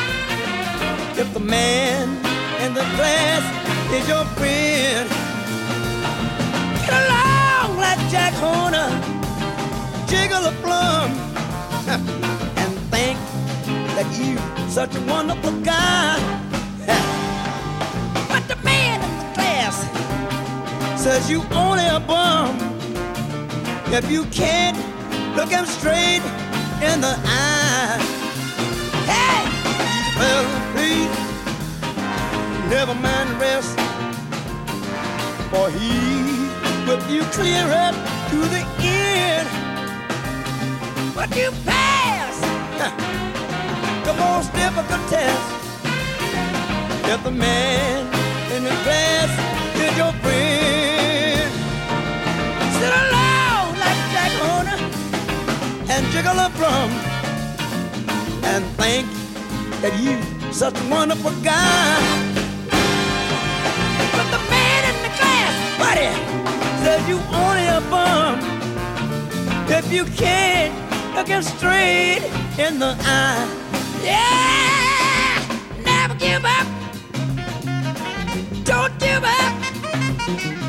If 1.17 1.33
the 1.33 1.41
man 1.41 2.30
in 2.65 2.75
the 2.75 2.87
class 2.97 3.43
is 3.95 4.07
your 4.07 4.25
friend, 4.37 5.09
get 6.85 6.93
along 7.05 7.79
like 7.79 7.99
Jack 8.11 8.35
Horner, 8.35 8.91
jiggle 10.07 10.45
a 10.45 10.53
plum, 10.63 11.11
and 12.61 12.73
think 12.93 13.19
that 13.97 14.09
you 14.19 14.37
such 14.69 14.95
a 14.95 15.01
wonderful 15.07 15.53
guy. 15.61 16.19
But 18.29 18.47
the 18.47 18.57
man 18.63 19.01
in 19.03 19.13
the 19.19 19.35
class 19.35 19.77
says 21.03 21.31
you 21.31 21.43
only 21.53 21.87
a 21.87 21.99
bum 21.99 22.57
if 23.93 24.11
you 24.11 24.25
can't 24.27 24.77
look 25.35 25.49
him 25.49 25.67
straight 25.67 26.23
in 26.83 27.01
the 27.01 27.15
eye. 27.25 28.20
Never 32.71 32.95
mind 32.95 33.29
the 33.31 33.37
rest, 33.37 33.75
for 35.51 35.69
he 35.71 35.91
will 36.87 37.03
you 37.11 37.23
clear 37.35 37.67
up 37.67 37.95
to 38.31 38.39
the 38.55 38.63
end. 38.79 39.49
But 41.17 41.35
you 41.37 41.51
pass 41.67 42.37
the 44.07 44.15
most 44.15 44.53
difficult 44.55 45.03
test. 45.11 45.47
If 47.13 47.25
the 47.25 47.33
man 47.33 48.07
in 48.55 48.63
the 48.63 48.77
class 48.87 49.31
is 49.85 49.93
your 49.99 50.13
friend, 50.23 51.51
sit 52.79 52.93
alone 53.03 53.73
like 53.83 54.01
Jack 54.15 54.33
Horner 54.43 54.79
and 55.91 56.07
jiggle 56.13 56.39
a 56.39 56.49
plum 56.55 56.91
and 58.53 58.65
think 58.79 59.09
that 59.83 59.93
you 59.99 60.15
such 60.53 60.81
a 60.81 60.89
wonderful 60.89 61.33
guy. 61.43 62.30
Buddy, 66.01 66.15
says 66.83 67.09
you 67.09 67.19
only 67.33 67.67
a 67.67 67.81
bum 67.91 68.39
if 69.69 69.93
you 69.93 70.05
can't 70.05 70.73
look 71.15 71.29
him 71.29 71.43
straight 71.43 72.23
in 72.59 72.79
the 72.79 72.97
eye. 73.01 73.49
Yeah, 74.03 75.45
never 75.85 76.15
give 76.15 76.45
up. 76.45 76.67
Don't 78.65 78.99
give 78.99 79.25
up. 79.25 80.60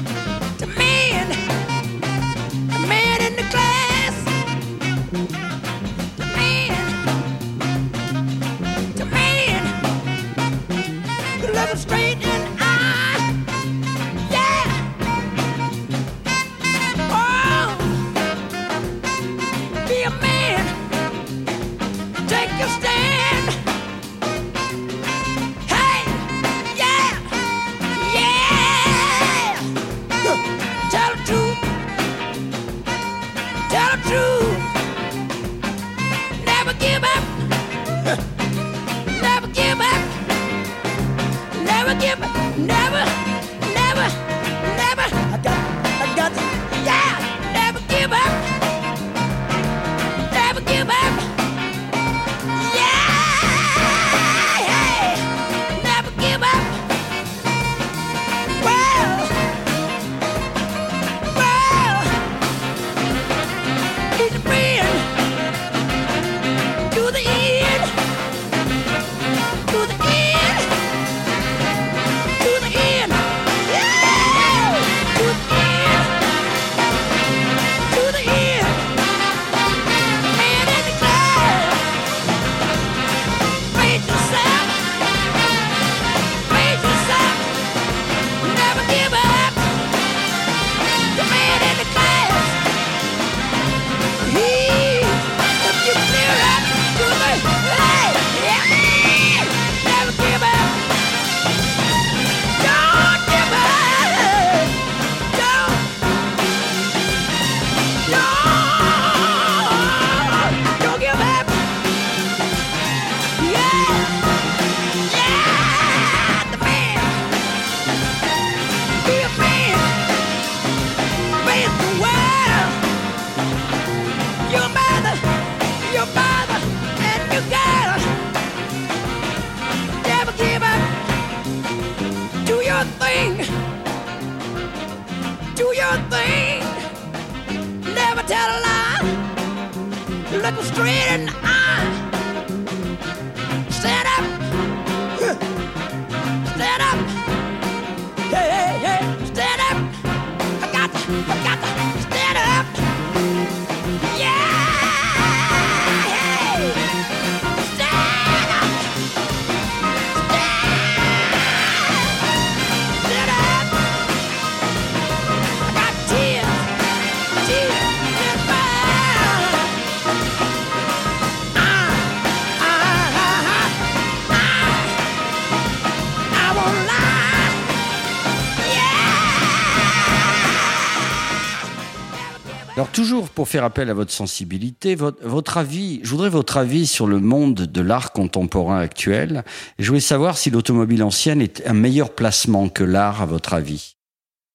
Pour 183.41 183.49
faire 183.49 183.63
appel 183.63 183.89
à 183.89 183.95
votre 183.95 184.11
sensibilité, 184.11 184.93
votre, 184.93 185.57
avis, 185.57 185.99
je 186.03 186.11
voudrais 186.11 186.29
votre 186.29 186.57
avis 186.57 186.85
sur 186.85 187.07
le 187.07 187.19
monde 187.19 187.55
de 187.55 187.81
l'art 187.81 188.11
contemporain 188.11 188.77
actuel. 188.77 189.43
Je 189.79 189.87
voulais 189.87 189.99
savoir 189.99 190.37
si 190.37 190.51
l'automobile 190.51 191.01
ancienne 191.01 191.41
est 191.41 191.65
un 191.65 191.73
meilleur 191.73 192.13
placement 192.13 192.69
que 192.69 192.83
l'art 192.83 193.19
à 193.19 193.25
votre 193.25 193.55
avis. 193.55 193.95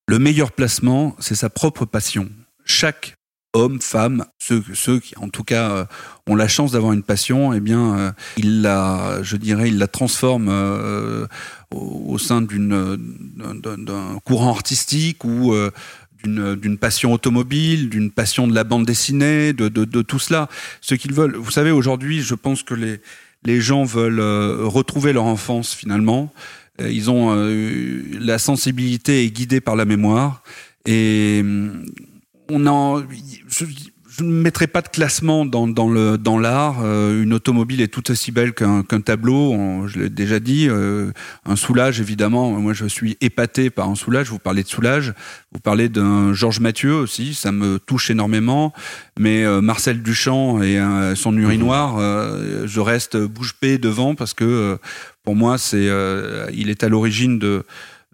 Le 0.07 0.21
meilleur 0.21 0.52
placement, 0.52 1.16
c'est 1.19 1.35
sa 1.35 1.50
propre 1.50 1.85
passion. 1.85 2.28
Chaque 2.64 3.16
homme, 3.55 3.81
femme, 3.81 4.25
ceux, 4.38 5.00
qui 5.00 5.16
en 5.16 5.31
tout 5.31 5.43
cas 5.43 5.71
euh, 5.71 5.85
ont 6.28 6.37
la 6.37 6.47
chance 6.47 6.71
d'avoir 6.71 6.93
une 6.93 7.02
passion, 7.02 7.52
eh 7.55 7.61
bien, 7.61 7.99
euh, 7.99 8.12
il 8.37 8.62
la, 8.62 9.21
je 9.23 9.37
dirais, 9.37 9.69
il 9.69 9.78
la 9.78 9.88
transforme 9.88 10.49
euh, 10.49 11.26
au, 11.75 12.19
sein 12.19 12.40
d'un- 12.40 12.99
courant 14.25 14.50
artistique 14.50 15.25
ou 15.25 15.57
d'une 16.25 16.78
passion 16.78 17.12
automobile, 17.12 17.88
d'une 17.88 18.11
passion 18.11 18.49
de 18.49 18.54
la 18.54 18.64
bande 18.64 18.87
dessinée, 18.87 19.52
de, 19.52 19.68
de, 19.68 19.85
de 19.85 20.02
tout 20.02 20.18
cela. 20.18 20.49
Ce 20.80 20.94
qu'ils 20.94 21.12
veulent. 21.12 21.37
Vous 21.37 21.50
savez, 21.50 21.70
aujourd'hui, 21.70 22.23
je 22.23 22.35
pense 22.35 22.62
que 22.62 22.75
les 22.75 23.00
les 23.46 23.61
gens 23.61 23.85
veulent 23.85 24.20
euh, 24.20 24.64
retrouver 24.64 25.12
leur 25.12 25.25
enfance 25.25 25.75
finalement. 25.75 26.32
Euh, 26.80 26.90
Ils 26.90 27.11
ont 27.11 27.28
euh, 27.30 28.02
la 28.20 28.38
sensibilité 28.38 29.25
est 29.25 29.30
guidée 29.30 29.61
par 29.61 29.76
la 29.76 29.85
mémoire 29.85 30.42
et 30.85 31.38
hum, 31.42 31.87
on 32.50 32.66
en, 32.66 33.02
je, 34.18 34.25
ne 34.25 34.30
mettrai 34.30 34.66
pas 34.66 34.82
de 34.82 34.88
classement 34.88 35.44
dans, 35.46 35.66
dans 35.68 35.88
le 35.88 36.18
dans 36.18 36.38
l'art. 36.38 36.76
Euh, 36.82 37.23
une 37.23 37.32
automobile 37.32 37.80
est 37.80 37.88
tout 37.88 38.11
aussi 38.11 38.32
belle 38.32 38.52
qu'un 38.54 38.82
tableau. 38.82 39.87
Je 39.88 39.99
l'ai 40.00 40.08
déjà 40.11 40.40
dit. 40.40 40.68
Euh, 40.68 41.11
un 41.44 41.56
soulage, 41.56 42.00
évidemment. 42.00 42.50
Moi, 42.52 42.73
je 42.73 42.87
suis 42.87 43.16
épaté 43.20 43.70
par 43.70 43.88
un 43.88 43.94
soulage. 43.94 44.28
Vous 44.30 44.38
parlez 44.38 44.62
de 44.62 44.68
soulage. 44.68 45.14
Vous 45.52 45.61
parlez 45.61 45.88
d'un 45.88 46.32
Georges 46.32 46.61
Mathieu 46.61 46.94
aussi. 46.94 47.35
Ça 47.35 47.52
me 47.52 47.78
touche 47.78 48.11
énormément. 48.11 48.73
Mais 49.18 49.44
euh, 49.44 49.61
Marcel 49.61 50.02
Duchamp 50.02 50.62
et 50.62 50.78
euh, 50.78 51.14
son 51.14 51.37
urinoir, 51.37 51.96
euh, 51.99 52.66
je 52.66 52.80
reste 52.80 53.16
bouche 53.16 53.54
bée 53.61 53.78
devant 53.78 54.14
parce 54.14 54.35
que 54.35 54.44
euh, 54.44 54.76
pour 55.25 55.35
moi, 55.37 55.58
c'est 55.58 55.88
il 56.52 56.70
est 56.70 56.85
à 56.85 56.88
l'origine 56.88 57.38
de, 57.38 57.64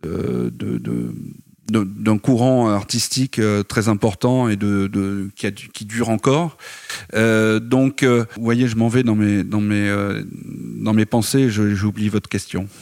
de- 0.03 0.51
de- 0.79 1.15
d'un 1.71 2.19
courant 2.19 2.69
artistique 2.71 3.39
euh, 3.39 3.63
très 3.63 3.89
important 3.89 4.49
et 4.49 4.57
de, 4.57 4.89
de 4.89 5.31
qui, 5.37 5.47
a, 5.47 5.51
qui 5.53 5.85
dure 5.85 6.09
encore. 6.11 6.57
Euh, 7.15 7.61
donc, 7.61 8.03
euh, 8.03 8.25
vous 8.37 8.43
voyez, 8.45 8.67
je 8.67 8.77
m'en 8.77 8.89
vais 8.89 9.03
dans 9.05 9.15
mes 9.15 9.43
dans 9.45 9.61
mes 9.61 9.89
euh, 9.89 10.23
dans 10.81 10.93
mes 10.93 11.07
pensées. 11.07 11.51
je- 11.51 11.75
J'oublie 11.75 12.09
votre 12.09 12.29
question. 12.29 12.67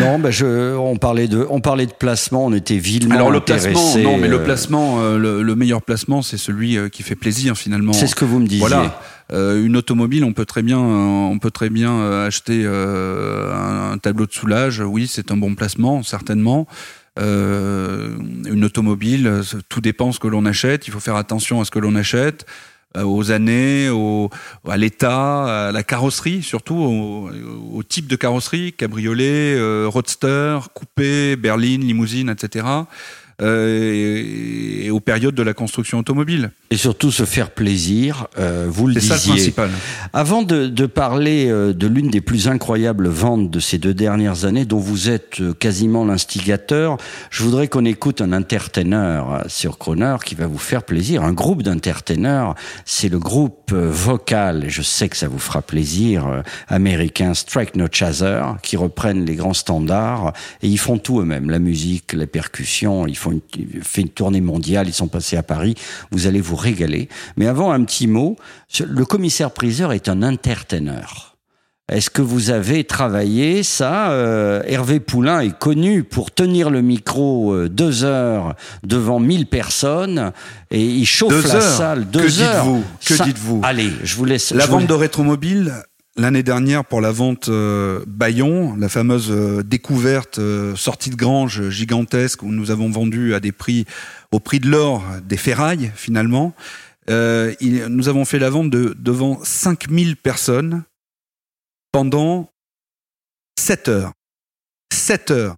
Non, 0.00 0.18
ben 0.18 0.30
je, 0.30 0.74
on 0.76 0.96
parlait 0.96 1.28
de, 1.28 1.46
on 1.50 1.60
parlait 1.60 1.86
de 1.86 1.92
placement, 1.92 2.46
on 2.46 2.52
était 2.52 2.78
vilement 2.78 3.14
Alors 3.14 3.30
le 3.30 3.40
placement, 3.40 3.96
non, 3.98 4.18
mais 4.18 4.28
le 4.28 4.40
euh, 4.40 4.44
placement, 4.44 5.00
euh, 5.00 5.18
le, 5.18 5.42
le 5.42 5.54
meilleur 5.54 5.82
placement, 5.82 6.22
c'est 6.22 6.36
celui 6.38 6.76
qui 6.90 7.02
fait 7.02 7.14
plaisir 7.14 7.56
finalement. 7.56 7.92
C'est 7.92 8.06
ce 8.06 8.14
que 8.14 8.24
vous 8.24 8.38
me 8.38 8.46
disiez. 8.46 8.60
Voilà. 8.60 9.00
Euh, 9.32 9.64
une 9.64 9.76
automobile, 9.76 10.24
on 10.24 10.32
peut 10.32 10.46
très 10.46 10.62
bien, 10.62 10.78
on 10.78 11.38
peut 11.38 11.50
très 11.50 11.68
bien 11.70 12.24
acheter 12.24 12.62
euh, 12.64 13.52
un, 13.54 13.92
un 13.92 13.98
tableau 13.98 14.26
de 14.26 14.32
soulage. 14.32 14.80
Oui, 14.80 15.06
c'est 15.06 15.30
un 15.30 15.36
bon 15.36 15.54
placement, 15.54 16.02
certainement. 16.02 16.66
Euh, 17.18 18.16
une 18.46 18.64
automobile, 18.64 19.40
tout 19.68 19.80
dépend 19.80 20.12
ce 20.12 20.18
que 20.18 20.28
l'on 20.28 20.46
achète. 20.46 20.86
Il 20.86 20.92
faut 20.92 21.00
faire 21.00 21.16
attention 21.16 21.60
à 21.60 21.64
ce 21.64 21.70
que 21.70 21.78
l'on 21.78 21.94
achète, 21.94 22.46
euh, 22.96 23.02
aux 23.02 23.30
années, 23.30 23.88
au, 23.88 24.30
à 24.66 24.76
l'état, 24.76 25.68
à 25.68 25.72
la 25.72 25.82
carrosserie, 25.82 26.42
surtout 26.42 26.76
au, 26.76 27.30
au 27.74 27.82
type 27.82 28.06
de 28.06 28.16
carrosserie, 28.16 28.72
cabriolet, 28.72 29.54
euh, 29.56 29.86
roadster, 29.88 30.58
coupé, 30.74 31.36
berline, 31.36 31.82
limousine, 31.82 32.30
etc. 32.30 32.66
Euh, 33.40 34.82
et, 34.84 34.90
aux 34.90 35.00
périodes 35.00 35.34
de 35.34 35.42
la 35.42 35.54
construction 35.54 35.98
automobile. 35.98 36.50
Et 36.70 36.76
surtout 36.76 37.12
se 37.12 37.24
faire 37.24 37.50
plaisir, 37.50 38.26
euh, 38.38 38.66
vous 38.68 38.86
le 38.88 38.94
C'est 38.94 39.00
disiez. 39.00 39.16
ça 39.16 39.26
le 39.28 39.32
principal. 39.34 39.70
Avant 40.12 40.42
de, 40.42 40.66
de 40.66 40.86
parler 40.86 41.46
euh, 41.48 41.72
de 41.72 41.86
l'une 41.86 42.10
des 42.10 42.20
plus 42.20 42.48
incroyables 42.48 43.06
ventes 43.08 43.50
de 43.50 43.60
ces 43.60 43.78
deux 43.78 43.94
dernières 43.94 44.44
années, 44.44 44.64
dont 44.64 44.78
vous 44.78 45.08
êtes 45.08 45.40
euh, 45.40 45.52
quasiment 45.52 46.04
l'instigateur, 46.04 46.96
je 47.30 47.42
voudrais 47.44 47.68
qu'on 47.68 47.84
écoute 47.84 48.20
un 48.20 48.32
entertainer 48.32 48.96
euh, 48.96 49.42
sur 49.46 49.78
Croner 49.78 50.16
qui 50.24 50.34
va 50.34 50.46
vous 50.46 50.58
faire 50.58 50.82
plaisir. 50.82 51.22
Un 51.22 51.32
groupe 51.32 51.62
d'entertainers, 51.62 52.54
c'est 52.86 53.08
le 53.08 53.18
groupe 53.18 53.72
vocal, 53.72 54.64
et 54.64 54.70
je 54.70 54.82
sais 54.82 55.08
que 55.08 55.16
ça 55.16 55.28
vous 55.28 55.38
fera 55.38 55.62
plaisir, 55.62 56.42
américain 56.68 57.34
Strike 57.34 57.76
No 57.76 57.86
Chaser, 57.90 58.42
qui 58.62 58.76
reprennent 58.76 59.24
les 59.24 59.36
grands 59.36 59.54
standards 59.54 60.32
et 60.62 60.68
ils 60.68 60.78
font 60.78 60.98
tout 60.98 61.20
eux-mêmes, 61.20 61.50
la 61.50 61.58
musique, 61.58 62.12
les 62.14 62.26
percussions, 62.26 63.06
ils 63.06 63.16
font 63.16 63.27
une, 63.32 63.40
font 63.82 64.00
une 64.02 64.08
tournée 64.08 64.40
mondiale, 64.40 64.88
ils 64.88 64.94
sont 64.94 65.08
passés 65.08 65.36
à 65.36 65.42
Paris, 65.42 65.74
vous 66.10 66.26
allez 66.26 66.40
vous 66.40 66.56
régaler. 66.56 67.08
Mais 67.36 67.46
avant, 67.46 67.72
un 67.72 67.82
petit 67.84 68.06
mot, 68.06 68.36
le 68.84 69.04
commissaire 69.04 69.50
priseur 69.50 69.92
est 69.92 70.08
un 70.08 70.22
entertainer. 70.22 71.34
Est-ce 71.90 72.10
que 72.10 72.20
vous 72.20 72.50
avez 72.50 72.84
travaillé 72.84 73.62
ça 73.62 74.10
euh, 74.10 74.62
Hervé 74.66 75.00
Poulain 75.00 75.40
est 75.40 75.58
connu 75.58 76.04
pour 76.04 76.30
tenir 76.30 76.68
le 76.68 76.82
micro 76.82 77.54
euh, 77.54 77.70
deux 77.70 78.04
heures 78.04 78.54
devant 78.84 79.20
1000 79.20 79.46
personnes 79.46 80.32
et 80.70 80.84
il 80.84 81.06
chauffe 81.06 81.30
Deux 81.30 81.48
la 81.48 81.54
heures? 81.54 81.62
salle 81.62 82.10
deux 82.10 82.26
Que 82.26 82.42
heures. 82.42 82.64
dites-vous 82.64 82.84
Que 83.06 83.24
dites-vous? 83.24 83.60
Allez, 83.64 83.90
je 84.04 84.16
vous 84.16 84.26
laisse. 84.26 84.50
La 84.50 84.66
je 84.66 84.70
vous 84.70 84.80
vente 84.80 84.86
de 84.86 84.92
rétromobile, 84.92 85.72
l'année 86.18 86.42
dernière 86.42 86.84
pour 86.84 87.00
la 87.00 87.12
vente 87.12 87.48
euh, 87.48 88.04
Bayon, 88.06 88.76
la 88.76 88.88
fameuse 88.88 89.30
euh, 89.30 89.62
découverte 89.62 90.38
euh, 90.38 90.74
sortie 90.76 91.10
de 91.10 91.16
grange 91.16 91.68
gigantesque 91.70 92.42
où 92.42 92.50
nous 92.50 92.70
avons 92.70 92.90
vendu 92.90 93.34
à 93.34 93.40
des 93.40 93.52
prix, 93.52 93.86
au 94.32 94.40
prix 94.40 94.60
de 94.60 94.68
l'or, 94.68 95.04
des 95.24 95.36
ferrailles 95.36 95.92
finalement. 95.94 96.54
Euh, 97.08 97.54
il- 97.60 97.86
nous 97.86 98.08
avons 98.08 98.24
fait 98.24 98.38
la 98.38 98.50
vente 98.50 98.68
de, 98.70 98.94
devant 98.98 99.38
5000 99.42 100.16
personnes 100.16 100.82
pendant 101.92 102.50
7 103.58 103.88
heures. 103.88 104.12
7 104.92 105.30
heures. 105.30 105.56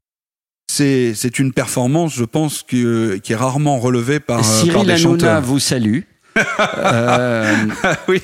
C'est, 0.70 1.14
c'est 1.14 1.40
une 1.40 1.52
performance, 1.52 2.14
je 2.14 2.24
pense, 2.24 2.62
que- 2.62 3.16
qui 3.16 3.32
est 3.32 3.36
rarement 3.36 3.78
relevée 3.80 4.20
par, 4.20 4.36
par 4.38 4.44
Cyril 4.44 4.86
des 4.86 4.92
Hanouna 4.92 4.96
chanteurs. 4.98 5.42
vous 5.42 5.58
salue. 5.58 6.00
Euh, 6.38 7.54
oui. 8.08 8.20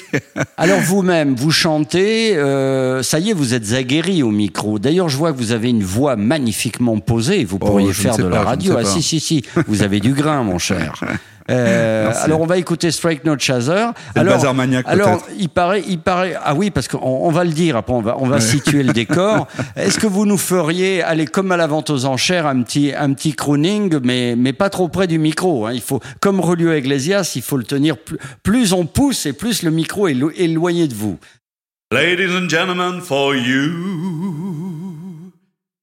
alors 0.56 0.80
vous-même, 0.80 1.34
vous 1.34 1.50
chantez, 1.50 2.36
euh, 2.36 3.02
ça 3.02 3.18
y 3.18 3.30
est, 3.30 3.32
vous 3.32 3.54
êtes 3.54 3.72
aguerri 3.72 4.22
au 4.22 4.30
micro. 4.30 4.78
D'ailleurs, 4.78 5.08
je 5.08 5.16
vois 5.16 5.32
que 5.32 5.38
vous 5.38 5.52
avez 5.52 5.70
une 5.70 5.82
voix 5.82 6.16
magnifiquement 6.16 6.98
posée. 6.98 7.44
Vous 7.44 7.58
pourriez 7.58 7.86
Oh, 7.86 7.88
ne 7.88 7.94
faire 7.94 8.16
de 8.16 8.22
pas, 8.24 8.28
la 8.28 8.42
radio. 8.42 8.72
Ah 8.78 8.82
pas. 8.82 8.84
si, 8.84 9.02
si, 9.02 9.20
si. 9.20 9.44
Vous 9.66 9.82
avez 9.82 10.00
du 10.00 10.12
grain, 10.12 10.42
mon 10.42 10.58
cher. 10.58 11.00
Euh, 11.50 12.12
alors 12.22 12.40
on 12.40 12.46
va 12.46 12.58
écouter 12.58 12.90
Strike 12.90 13.24
No 13.24 13.38
Chaser. 13.38 13.86
C'est 14.16 14.22
le 14.24 14.32
Alors, 14.32 14.54
maniaque, 14.54 14.84
alors 14.88 15.24
il 15.38 15.48
paraît, 15.48 15.82
il 15.86 16.00
paraît. 16.00 16.34
Ah 16.42 16.54
oui, 16.54 16.70
parce 16.70 16.88
qu'on 16.88 16.98
on 17.02 17.30
va 17.30 17.44
le 17.44 17.52
dire. 17.52 17.76
Après, 17.76 17.92
on 17.94 18.00
va, 18.00 18.16
on 18.18 18.26
va 18.26 18.40
situer 18.40 18.82
le 18.82 18.92
décor. 18.92 19.46
Est-ce 19.76 19.98
que 19.98 20.06
vous 20.06 20.26
nous 20.26 20.38
feriez, 20.38 21.02
aller 21.02 21.26
comme 21.26 21.52
à 21.52 21.56
la 21.56 21.66
vente 21.66 21.90
aux 21.90 22.04
enchères, 22.04 22.46
un 22.46 22.62
petit, 22.62 22.92
un 22.96 23.12
petit 23.12 23.32
crooning, 23.34 23.98
mais, 24.02 24.34
mais 24.36 24.52
pas 24.52 24.70
trop 24.70 24.88
près 24.88 25.06
du 25.06 25.18
micro. 25.18 25.66
hein. 25.66 25.72
Il 25.72 25.80
faut, 25.82 26.00
comme 26.20 26.40
Relio 26.40 26.72
Iglesias, 26.72 27.32
il 27.36 27.42
faut 27.42 27.56
le 27.56 27.64
tenir. 27.64 27.96
Plus, 27.98 28.18
plus 28.42 28.72
on 28.72 28.84
pousse 28.86 29.26
et 29.26 29.32
plus 29.32 29.62
le 29.62 29.70
micro 29.70 30.08
est 30.08 30.14
lo- 30.14 30.32
éloigné 30.36 30.88
de 30.88 30.94
vous. 30.94 31.18
Ladies 31.92 32.32
and 32.36 32.48
gentlemen, 32.48 33.00
for 33.00 33.36
you, 33.36 33.70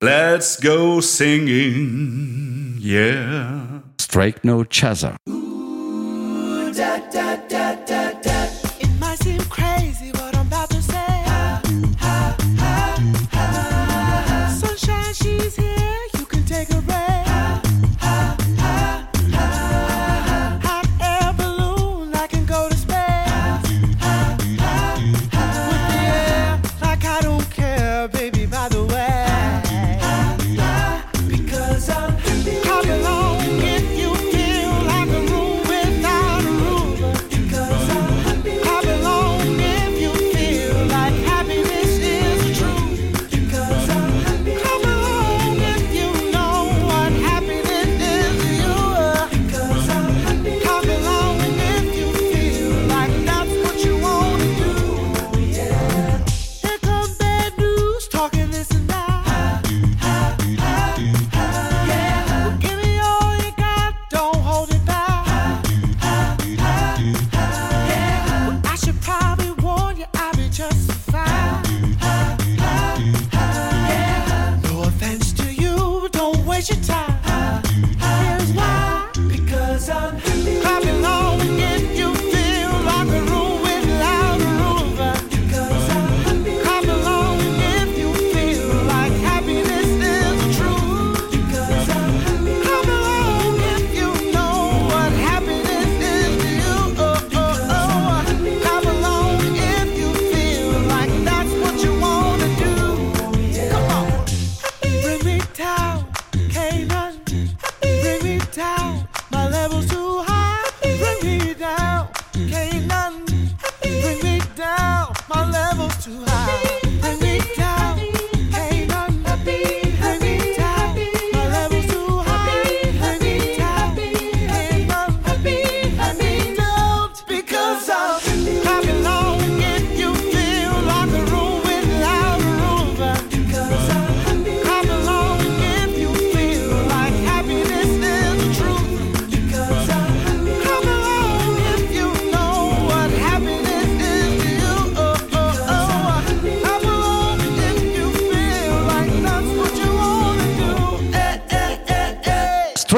let's 0.01 0.59
go 0.61 0.99
singing, 1.01 2.75
yeah. 2.81 3.61
Strike 3.97 4.43
No 4.43 4.65
Chaser. 4.69 5.13
da 6.73 6.97
da 7.11 7.37
da 7.49 7.75
da 7.87 8.11
da. 8.23 8.32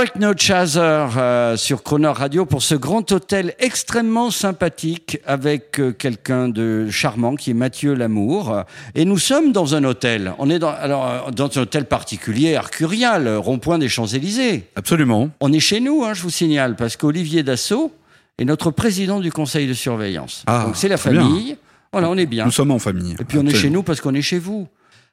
Strike 0.06 0.22
No 0.22 0.34
Chaser 0.38 0.80
euh, 1.18 1.58
sur 1.58 1.82
Croner 1.82 2.10
Radio 2.10 2.46
pour 2.46 2.62
ce 2.62 2.76
grand 2.76 3.12
hôtel 3.12 3.56
extrêmement 3.58 4.30
sympathique 4.30 5.18
avec 5.26 5.80
euh, 5.80 5.94
quelqu'un 5.94 6.48
de 6.48 6.88
charmant 6.91 7.36
qui 7.36 7.50
est 7.50 7.54
Mathieu 7.56 7.96
Lamour. 7.96 8.65
Et 8.94 9.04
nous 9.04 9.18
sommes 9.18 9.52
dans 9.52 9.74
un 9.74 9.84
hôtel. 9.84 10.34
On 10.38 10.52
est 10.52 10.60
dans, 10.60 10.70
alors, 10.70 11.08
euh, 11.08 11.32
dans 11.32 11.46
un 11.58 11.62
hôtel 11.62 11.86
particulier, 11.86 12.56
Arcurial, 12.56 13.26
euh, 13.26 13.39
rond-point 13.39 13.80
des 13.80 13.89
Champs-Élysées. 13.89 14.70
Absolument. 14.76 15.32
On 15.39 15.52
est 15.52 15.60
chez 15.60 15.80
nous, 15.80 16.04
hein, 16.04 16.13
je 16.13 16.22
vous 16.22 16.30
signale, 16.30 16.76
parce 16.76 16.98
qu'Olivier 16.98 17.41
Dassault 17.41 17.91
est 18.38 18.46
notre 18.46 18.70
président 18.70 19.20
du 19.20 19.32
conseil 19.32 19.68
de 19.68 19.74
surveillance. 19.74 20.44
Ah, 20.46 20.65
Donc 20.68 20.76
c'est 20.76 20.89
la 20.89 20.98
bien. 20.98 21.04
famille. 21.04 21.58
Voilà, 21.91 22.12
on 22.12 22.18
est 22.18 22.28
bien. 22.28 22.46
Nous 22.46 22.52
sommes 22.52 22.72
en 22.72 22.80
famille. 22.80 23.15
Et 23.20 23.24
puis 23.24 23.39
on 23.39 23.46
est 23.48 23.56
chez 23.56 23.72
nous 23.72 23.82
parce 23.82 24.02
qu'on 24.02 24.13
est 24.13 24.22
chez 24.22 24.38
vous. 24.38 24.68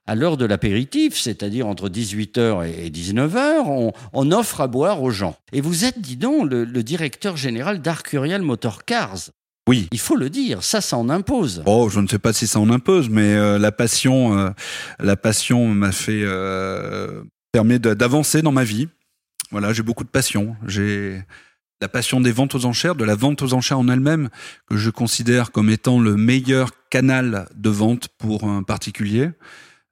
À 0.06 0.14
l'heure 0.14 0.36
de 0.36 0.44
l'apéritif, 0.44 1.16
c'est-à-dire 1.16 1.66
entre 1.66 1.88
18h 1.88 2.66
et 2.66 2.90
19h, 2.90 3.62
on, 3.66 3.92
on 4.12 4.32
offre 4.32 4.60
à 4.60 4.66
boire 4.66 5.00
aux 5.02 5.10
gens. 5.10 5.36
Et 5.52 5.60
vous 5.60 5.84
êtes, 5.84 6.00
dis 6.00 6.16
donc, 6.16 6.50
le, 6.50 6.64
le 6.64 6.82
directeur 6.82 7.36
général 7.36 7.80
d'Arcurial 7.80 8.42
Motor 8.42 8.84
Cars. 8.84 9.30
Oui. 9.68 9.88
Il 9.92 10.00
faut 10.00 10.16
le 10.16 10.28
dire, 10.28 10.64
ça, 10.64 10.80
ça 10.80 10.96
en 10.98 11.08
impose. 11.08 11.62
Oh, 11.66 11.88
je 11.88 12.00
ne 12.00 12.08
sais 12.08 12.18
pas 12.18 12.32
si 12.32 12.46
ça 12.46 12.58
en 12.58 12.68
impose, 12.70 13.08
mais 13.08 13.34
euh, 13.34 13.58
la 13.58 13.70
passion, 13.70 14.36
euh, 14.36 14.50
la 14.98 15.16
passion 15.16 15.68
m'a 15.68 15.92
fait 15.92 16.22
euh, 16.24 17.22
permet 17.52 17.78
d'avancer 17.78 18.42
dans 18.42 18.50
ma 18.50 18.64
vie. 18.64 18.88
Voilà, 19.52 19.72
j'ai 19.72 19.82
beaucoup 19.84 20.04
de 20.04 20.08
passion. 20.08 20.56
J'ai 20.66 21.22
la 21.80 21.88
passion 21.88 22.20
des 22.20 22.32
ventes 22.32 22.54
aux 22.56 22.64
enchères, 22.64 22.96
de 22.96 23.04
la 23.04 23.14
vente 23.14 23.42
aux 23.42 23.54
enchères 23.54 23.78
en 23.78 23.88
elle-même, 23.88 24.30
que 24.66 24.76
je 24.76 24.90
considère 24.90 25.52
comme 25.52 25.70
étant 25.70 26.00
le 26.00 26.16
meilleur 26.16 26.70
canal 26.90 27.48
de 27.54 27.70
vente 27.70 28.08
pour 28.18 28.44
un 28.44 28.62
particulier, 28.62 29.30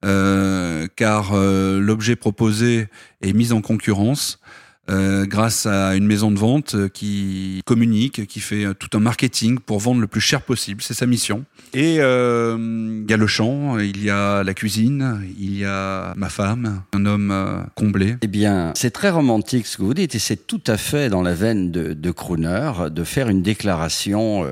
euh, 0.05 0.87
car 0.97 1.33
euh, 1.35 1.79
l'objet 1.79 2.17
proposé 2.17 2.89
est 3.21 3.33
mis 3.33 3.53
en 3.53 3.61
concurrence. 3.61 4.41
euh, 4.89 5.25
grâce 5.25 5.67
à 5.67 5.95
une 5.95 6.07
maison 6.07 6.33
de 6.33 6.39
vente 6.39 6.89
qui 6.89 7.63
communique, 7.65 8.27
qui 8.27 8.41
fait 8.41 8.65
tout 8.75 8.97
un 8.97 9.01
marketing 9.01 9.61
pour 9.61 9.79
vendre 9.79 10.01
le 10.01 10.09
plus 10.09 10.23
cher 10.23 10.43
possible. 10.43 10.83
C'est 10.83 10.95
sa 10.95 11.07
mission. 11.07 11.45
Et 11.75 11.97
il 11.97 13.07
y 13.09 13.13
a 13.13 13.17
le 13.17 13.27
champ, 13.29 13.79
il 13.79 14.03
y 14.03 14.11
a 14.11 14.43
la 14.43 14.53
cuisine, 14.53 15.23
il 15.39 15.57
y 15.57 15.65
a 15.65 16.13
ma 16.17 16.29
femme, 16.29 16.83
un 16.93 17.07
homme 17.07 17.67
comblé. 17.77 18.17
Eh 18.23 18.27
bien, 18.27 18.73
c'est 18.75 18.91
très 18.91 19.11
romantique 19.11 19.67
ce 19.67 19.77
que 19.77 19.83
vous 19.83 19.95
dites, 19.95 20.17
et 20.17 20.19
c'est 20.19 20.49
tout 20.49 20.63
à 20.67 20.77
fait 20.77 21.09
dans 21.09 21.23
la 21.23 21.35
veine 21.35 21.71
de, 21.71 22.11
Crooner 22.11 22.73
de 22.91 23.05
faire 23.05 23.29
une 23.29 23.43
déclaration 23.43 24.45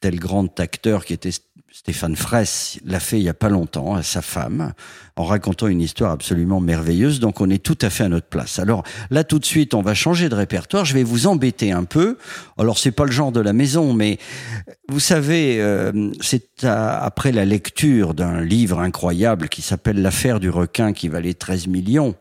tel 0.00 0.18
grand 0.18 0.60
acteur 0.60 1.06
qui 1.06 1.14
était 1.14 1.30
Stéphane 1.72 2.16
Fraisse 2.16 2.80
l'a 2.84 2.98
fait 2.98 3.18
il 3.18 3.22
y 3.22 3.28
a 3.28 3.34
pas 3.34 3.48
longtemps 3.48 3.94
à 3.94 4.02
sa 4.02 4.22
femme, 4.22 4.72
en 5.14 5.24
racontant 5.24 5.68
une 5.68 5.80
histoire 5.80 6.10
absolument 6.10 6.58
merveilleuse. 6.58 7.20
Donc 7.20 7.40
on 7.40 7.48
est 7.48 7.62
tout 7.62 7.78
à 7.80 7.90
fait 7.90 8.02
à 8.02 8.08
notre 8.08 8.26
place. 8.26 8.58
Alors 8.58 8.82
là, 9.10 9.22
tout 9.22 9.38
de 9.38 9.44
suite, 9.44 9.72
on 9.72 9.80
va 9.80 9.94
changer 9.94 10.28
de 10.28 10.34
répertoire. 10.34 10.84
Je 10.84 10.94
vais 10.94 11.04
vous 11.04 11.28
embêter 11.28 11.70
un 11.70 11.84
peu. 11.84 12.18
Alors 12.58 12.76
c'est 12.76 12.90
pas 12.90 13.04
le 13.04 13.12
genre 13.12 13.30
de 13.30 13.40
la 13.40 13.52
maison, 13.52 13.94
mais 13.94 14.18
vous 14.88 14.98
savez, 14.98 15.60
euh, 15.60 16.10
c'est 16.20 16.64
après 16.64 17.30
la 17.30 17.44
lecture 17.44 18.14
d'un 18.14 18.40
livre 18.40 18.80
incroyable 18.80 19.48
qui 19.48 19.62
s'appelle 19.62 20.02
L'affaire 20.02 20.40
du 20.40 20.50
requin 20.50 20.92
qui 20.92 21.06
valait 21.06 21.34
13 21.34 21.68
millions. 21.68 22.16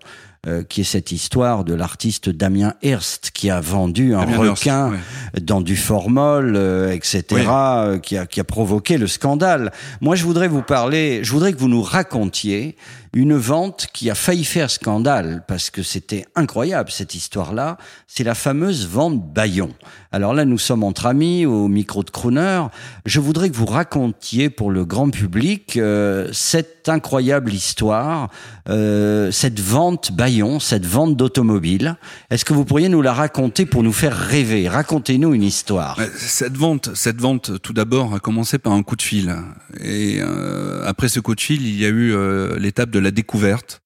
Euh, 0.48 0.64
qui 0.64 0.82
est 0.82 0.86
cette 0.86 1.12
histoire 1.12 1.66
de 1.66 1.74
l'artiste 1.74 2.30
Damien 2.30 2.74
Hirst 2.82 3.32
qui 3.34 3.50
a 3.50 3.60
vendu 3.60 4.16
un 4.16 4.20
Damien 4.22 4.46
Hirst, 4.46 4.64
requin 4.64 4.92
ouais. 4.92 4.98
dans 5.42 5.60
du 5.60 5.76
formol, 5.76 6.56
euh, 6.56 6.92
etc., 6.94 7.24
Oui. 7.32 7.42
euh, 7.46 8.00
qui, 8.00 8.18
a, 8.18 8.26
qui 8.26 8.40
a 8.40 8.46
provoqué 8.46 8.98
le 8.98 9.08
scandale. 9.08 9.72
Moi, 10.00 10.16
je 10.16 10.24
voudrais 10.24 10.48
vous 10.48 10.62
parler, 10.62 11.22
je 11.24 11.32
voudrais 11.34 11.52
que 11.52 11.58
vous 11.60 11.68
nous 11.68 11.82
racontiez 11.82 12.78
une 13.14 13.36
vente 13.36 13.88
qui 13.94 14.10
a 14.10 14.16
failli 14.16 14.44
faire 14.44 14.70
scandale, 14.70 15.44
parce 15.48 15.70
que 15.70 15.84
c'était 15.84 16.26
incroyable 16.36 16.92
cette 16.92 17.16
histoire-là. 17.16 17.78
C'est 18.08 18.24
la 18.24 18.36
fameuse 18.36 18.88
vente 18.88 19.34
Bayon. 19.34 19.74
Alors 20.12 20.34
là, 20.34 20.46
nous 20.46 20.58
sommes 20.58 20.84
entre 20.84 21.06
amis 21.06 21.46
au 21.46 21.68
micro 21.68 22.04
de 22.04 22.10
Crooner. 22.10 22.64
Je 23.06 23.20
voudrais 23.20 23.50
que 23.50 23.56
vous 23.56 23.66
racontiez 23.66 24.50
pour 24.50 24.72
le 24.72 24.86
grand 24.86 25.10
public 25.10 25.78
euh, 25.78 26.30
cette 26.32 26.90
incroyable 26.90 27.54
histoire, 27.54 28.30
euh, 28.68 29.32
cette 29.32 29.60
vente 29.60 30.12
Bayon, 30.12 30.60
cette 30.60 30.86
vente 30.86 31.16
d'automobile. 31.16 31.96
Est-ce 32.30 32.46
que 32.46 32.54
vous 32.54 32.66
pourriez 32.66 32.90
nous 32.90 33.02
la 33.02 33.14
raconter 33.14 33.66
pour 33.66 33.84
nous 33.84 33.94
faire 33.94 34.16
rêver? 34.16 34.68
Racontez-nous 34.68 35.34
une 35.34 35.44
histoire. 35.44 36.00
Cette 36.18 36.58
vente, 36.58 36.92
cette 36.96 37.22
vente, 37.22 37.62
tout 37.62 37.74
d'abord, 37.74 38.14
a 38.14 38.20
commencé 38.20 38.58
par 38.58 38.74
un 38.74 38.84
coup 38.84 38.96
de 38.96 39.02
fil. 39.02 39.36
Et 39.80 40.20
euh, 40.20 40.84
après 40.86 41.10
ce 41.10 41.20
coup 41.20 41.36
de 41.36 41.42
fil, 41.42 41.66
il 41.66 41.80
y 41.80 41.86
a 41.86 41.90
eu 41.90 42.14
euh, 42.14 42.58
l'étape 42.60 42.90
de 42.90 42.99
la 43.00 43.12
découverte, 43.12 43.82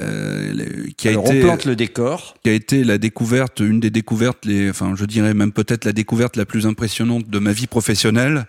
euh, 0.00 0.86
qui 0.96 1.08
a 1.08 1.12
Alors, 1.12 1.26
été 1.26 1.38
on 1.38 1.46
plante 1.46 1.64
le 1.64 1.76
décor. 1.76 2.34
qui 2.42 2.50
a 2.50 2.52
été 2.52 2.84
la 2.84 2.98
découverte, 2.98 3.60
une 3.60 3.80
des 3.80 3.90
découvertes, 3.90 4.44
les, 4.44 4.70
enfin, 4.70 4.94
je 4.96 5.04
dirais 5.04 5.34
même 5.34 5.52
peut-être 5.52 5.84
la 5.84 5.92
découverte 5.92 6.36
la 6.36 6.46
plus 6.46 6.66
impressionnante 6.66 7.28
de 7.28 7.38
ma 7.38 7.52
vie 7.52 7.66
professionnelle 7.66 8.46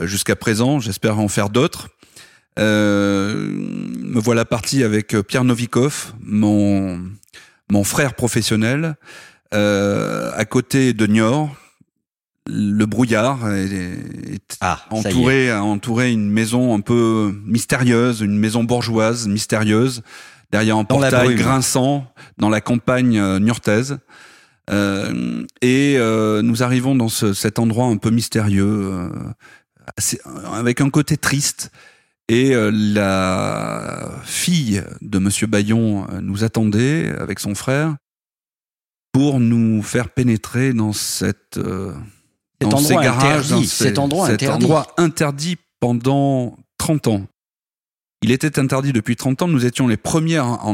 euh, 0.00 0.06
jusqu'à 0.06 0.36
présent. 0.36 0.80
J'espère 0.80 1.18
en 1.18 1.28
faire 1.28 1.50
d'autres. 1.50 1.88
Euh, 2.58 3.50
me 3.52 4.18
voilà 4.18 4.44
parti 4.44 4.82
avec 4.82 5.16
Pierre 5.20 5.44
Novikov, 5.44 6.14
mon 6.20 7.00
mon 7.70 7.84
frère 7.84 8.14
professionnel, 8.14 8.96
euh, 9.54 10.30
à 10.34 10.44
côté 10.44 10.92
de 10.92 11.06
Niort. 11.06 11.54
Le 12.50 12.86
brouillard 12.86 13.46
est, 13.52 13.66
est 13.66 14.56
Ah, 14.62 14.80
est. 14.90 14.94
entouré, 14.94 15.52
entouré 15.52 16.10
une 16.12 16.30
maison 16.30 16.74
un 16.74 16.80
peu 16.80 17.34
mystérieuse, 17.44 18.22
une 18.22 18.38
maison 18.38 18.64
bourgeoise 18.64 19.28
mystérieuse, 19.28 20.02
derrière 20.50 20.76
un 20.76 20.84
Dans 20.84 20.86
portail 21.00 21.34
grinçant 21.34 22.10
dans 22.38 22.48
la 22.48 22.62
campagne 22.62 23.18
euh, 23.18 23.38
niortaise. 23.38 23.98
Euh, 24.70 25.44
et 25.60 25.96
euh, 25.98 26.40
nous 26.42 26.62
arrivons 26.62 26.94
dans 26.94 27.08
ce, 27.10 27.32
cet 27.34 27.58
endroit 27.58 27.86
un 27.86 27.96
peu 27.98 28.10
mystérieux, 28.10 28.64
euh, 28.92 29.08
assez- 29.98 30.20
avec 30.54 30.80
un 30.80 30.88
côté 30.90 31.16
triste. 31.18 31.70
Et 32.30 32.54
euh, 32.54 32.70
la 32.72 34.10
fille 34.24 34.82
de 35.02 35.18
Monsieur 35.18 35.46
Bayon 35.46 36.06
euh, 36.10 36.20
nous 36.22 36.44
attendait 36.44 37.10
avec 37.18 37.40
son 37.40 37.54
frère 37.54 37.94
pour 39.12 39.40
nous 39.40 39.82
faire 39.82 40.10
pénétrer 40.10 40.72
dans 40.74 40.92
cette 40.92 41.56
euh, 41.58 41.92
Cet 42.60 42.70
dans 42.70 42.78
endroit 42.78 43.02
garages, 43.02 43.46
interdit, 43.52 43.66
cet 43.66 43.98
endroit 43.98 44.26
cet 44.26 44.42
interdit. 44.42 44.64
endroit 44.64 44.86
interdit 44.96 45.56
pendant 45.80 46.56
30 46.78 47.06
ans. 47.08 47.26
Il 48.22 48.32
était 48.32 48.58
interdit 48.58 48.92
depuis 48.92 49.14
30 49.14 49.42
ans. 49.42 49.48
Nous 49.48 49.64
étions 49.64 49.86
les 49.86 49.96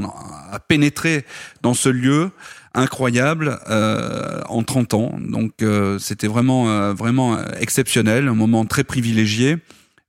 en- 0.05 0.14
à 0.51 0.59
pénétrer 0.61 1.25
dans 1.62 1.75
ce 1.75 1.90
lieu 1.90 2.31
incroyable 2.75 3.59
euh, 3.68 4.40
en 4.49 4.62
30 4.62 4.94
ans. 4.94 5.18
Donc 5.20 5.62
euh, 5.62 5.99
c'était 5.99 6.27
vraiment 6.27 6.70
euh, 6.70 6.94
vraiment 6.94 7.37
euh, 7.37 7.42
exceptionnel, 7.61 8.29
un 8.29 8.35
moment 8.35 8.64
très 8.64 8.83
privilégié. 8.85 9.59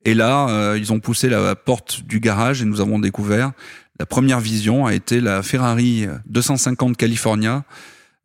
Et 0.05 0.13
là, 0.13 0.47
euh, 0.49 0.77
ils 0.77 0.93
ont 0.93 0.99
poussé 0.99 1.27
la 1.29 1.55
porte 1.55 2.03
du 2.03 2.19
garage 2.21 2.61
et 2.61 2.65
nous 2.65 2.79
avons 2.79 2.99
découvert 2.99 3.51
la 3.99 4.05
première 4.05 4.39
vision 4.39 4.85
a 4.85 4.93
été 4.93 5.19
la 5.21 5.41
Ferrari 5.41 6.05
250 6.27 6.97
California 6.97 7.63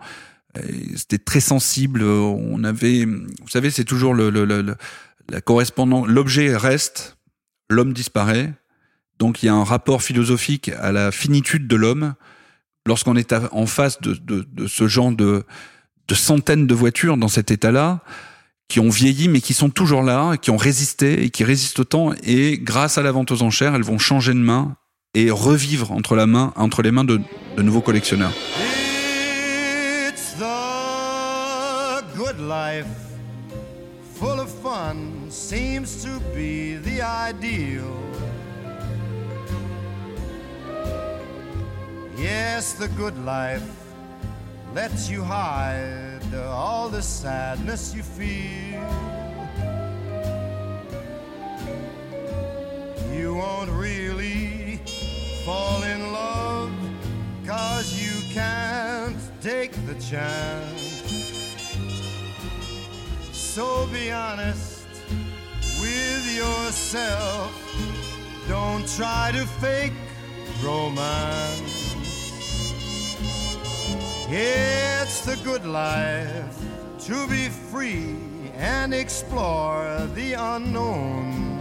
C'était 0.95 1.19
très 1.19 1.39
sensible. 1.39 2.03
On 2.03 2.63
avait, 2.63 3.05
vous 3.05 3.47
savez, 3.49 3.69
c'est 3.69 3.83
toujours 3.83 4.15
le, 4.15 4.31
le, 4.31 4.43
le- 4.45 4.75
la 5.29 5.41
correspondance. 5.41 6.07
L'objet 6.07 6.55
reste, 6.55 7.17
l'homme 7.69 7.93
disparaît. 7.93 8.53
Donc 9.19 9.43
il 9.43 9.47
y 9.47 9.49
a 9.49 9.53
un 9.53 9.63
rapport 9.63 10.01
philosophique 10.01 10.71
à 10.79 10.91
la 10.91 11.11
finitude 11.11 11.67
de 11.67 11.75
l'homme 11.75 12.15
lorsqu'on 12.87 13.15
est 13.17 13.33
en 13.33 13.65
face 13.65 13.99
de, 14.01 14.13
de, 14.13 14.47
de 14.51 14.67
ce 14.67 14.87
genre 14.87 15.11
de, 15.11 15.43
de 16.07 16.15
centaines 16.15 16.65
de 16.67 16.73
voitures 16.73 17.17
dans 17.17 17.27
cet 17.27 17.51
état-là, 17.51 18.01
qui 18.67 18.79
ont 18.79 18.89
vieilli 18.89 19.27
mais 19.27 19.41
qui 19.41 19.53
sont 19.53 19.69
toujours 19.69 20.03
là, 20.03 20.37
qui 20.37 20.51
ont 20.51 20.57
résisté 20.57 21.23
et 21.23 21.29
qui 21.29 21.43
résistent 21.43 21.79
au 21.79 21.83
temps, 21.83 22.13
et 22.23 22.57
grâce 22.57 22.97
à 22.97 23.01
la 23.01 23.11
vente 23.11 23.31
aux 23.31 23.41
enchères, 23.41 23.75
elles 23.75 23.83
vont 23.83 23.97
changer 23.97 24.33
de 24.33 24.39
main 24.39 24.75
et 25.13 25.31
revivre 25.31 25.91
entre, 25.91 26.15
la 26.15 26.27
main, 26.27 26.53
entre 26.55 26.81
les 26.81 26.91
mains 26.91 27.03
de, 27.03 27.19
de 27.55 27.61
nouveaux 27.61 27.81
collectionneurs. 27.81 28.33
It's 30.07 30.33
the 30.37 32.03
good 32.15 32.39
life, 32.39 32.85
full 34.19 34.39
of 34.39 34.49
fun, 34.61 35.29
seems 35.29 36.03
to 36.03 36.19
be 36.35 36.77
the 36.83 37.01
ideal. 37.01 37.85
Yes, 42.17 42.73
the 42.73 42.89
good 42.97 43.13
life 43.25 43.61
all 46.35 46.89
the 46.89 47.01
sadness 47.01 47.93
you 47.95 48.03
feel. 48.03 48.83
You 53.13 53.35
won't 53.35 53.71
really 53.71 54.81
fall 55.45 55.83
in 55.83 56.11
love 56.11 56.71
Cause 57.47 57.93
you 57.93 58.33
can't 58.33 59.17
take 59.39 59.71
the 59.85 59.93
chance. 59.95 61.15
So 63.31 63.87
be 63.87 64.11
honest 64.11 64.85
with 65.79 66.35
yourself. 66.35 67.53
Don't 68.49 68.85
try 68.97 69.31
to 69.31 69.45
fake 69.61 69.93
romance. 70.61 71.76
It's 74.29 75.21
the 75.21 75.37
good 75.43 75.65
life 75.65 76.59
to 77.05 77.27
be 77.27 77.47
free 77.47 78.17
and 78.57 78.93
explore 78.93 80.05
the 80.15 80.33
unknown. 80.33 81.57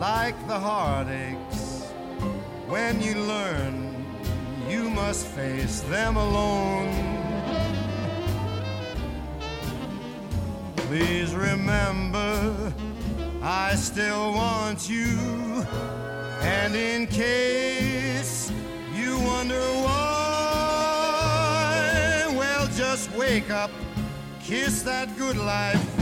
Like 0.00 0.34
the 0.48 0.58
heartaches 0.58 1.84
when 2.66 3.00
you 3.00 3.14
learn 3.14 4.04
you 4.68 4.90
must 4.90 5.26
face 5.28 5.80
them 5.82 6.16
alone. 6.16 6.92
Please 10.76 11.34
remember, 11.34 12.72
I 13.42 13.76
still 13.76 14.32
want 14.32 14.90
you. 14.90 15.64
And 16.42 16.74
in 16.74 17.06
case 17.06 18.50
wonder 19.38 19.60
why, 19.84 19.94
well, 22.36 22.66
just 22.74 23.08
wake 23.12 23.50
up, 23.50 23.70
kiss 24.42 24.82
that 24.82 25.16
good 25.16 25.36
life 25.36 25.97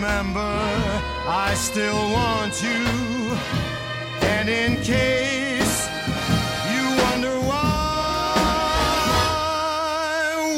remember, 0.00 0.40
I 1.28 1.52
still 1.54 2.10
want 2.10 2.62
you. 2.62 2.86
And 4.22 4.48
in 4.48 4.76
case 4.76 5.88
you 6.72 6.84
wonder 7.04 7.38
why, 7.48 8.32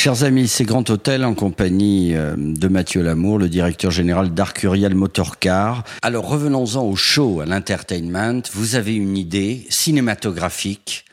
Chers 0.03 0.25
amis, 0.25 0.49
c'est 0.49 0.65
Grand 0.65 0.89
Hôtel 0.89 1.23
en 1.23 1.33
compagnie 1.33 2.13
euh, 2.13 2.35
de 2.37 2.67
Mathieu 2.67 3.01
Lamour, 3.01 3.37
le 3.37 3.47
directeur 3.47 3.89
général 3.89 4.33
d'Arcurial 4.33 4.95
Motorcar. 4.95 5.85
Alors 6.01 6.27
revenons-en 6.27 6.83
au 6.83 6.97
show, 6.97 7.39
à 7.39 7.45
l'entertainment. 7.45 8.41
Vous 8.51 8.75
avez 8.75 8.95
une 8.95 9.15
idée 9.15 9.65
cinématographique. 9.69 11.05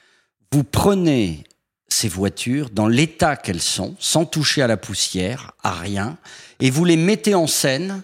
Vous 0.51 0.65
prenez 0.65 1.45
ces 1.87 2.09
voitures 2.09 2.69
dans 2.71 2.89
l'état 2.89 3.37
qu'elles 3.37 3.63
sont, 3.63 3.95
sans 4.01 4.25
toucher 4.25 4.61
à 4.61 4.67
la 4.67 4.77
poussière, 4.77 5.53
à 5.63 5.71
rien, 5.71 6.19
et 6.59 6.71
vous 6.71 6.85
les 6.85 6.97
mettez 6.97 7.37
en 7.37 7.47
scène, 7.47 8.03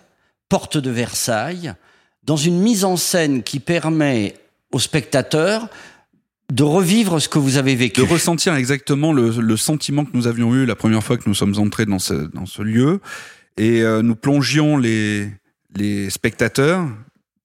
porte 0.48 0.78
de 0.78 0.90
Versailles, 0.90 1.72
dans 2.22 2.36
une 2.36 2.60
mise 2.60 2.84
en 2.84 2.96
scène 2.96 3.42
qui 3.42 3.58
permet 3.58 4.36
aux 4.70 4.78
spectateurs 4.78 5.68
de 6.52 6.62
revivre 6.62 7.20
ce 7.20 7.28
que 7.28 7.38
vous 7.38 7.56
avez 7.56 7.74
vécu. 7.74 8.00
De 8.00 8.06
ressentir 8.06 8.54
exactement 8.54 9.12
le, 9.12 9.30
le 9.30 9.56
sentiment 9.56 10.04
que 10.04 10.16
nous 10.16 10.26
avions 10.26 10.54
eu 10.54 10.64
la 10.64 10.76
première 10.76 11.02
fois 11.02 11.16
que 11.16 11.24
nous 11.26 11.34
sommes 11.34 11.58
entrés 11.58 11.86
dans 11.86 11.98
ce, 11.98 12.14
dans 12.14 12.46
ce 12.46 12.62
lieu. 12.62 13.00
Et 13.56 13.82
euh, 13.82 14.02
nous 14.02 14.16
plongions 14.16 14.76
les, 14.76 15.28
les 15.74 16.10
spectateurs 16.10 16.86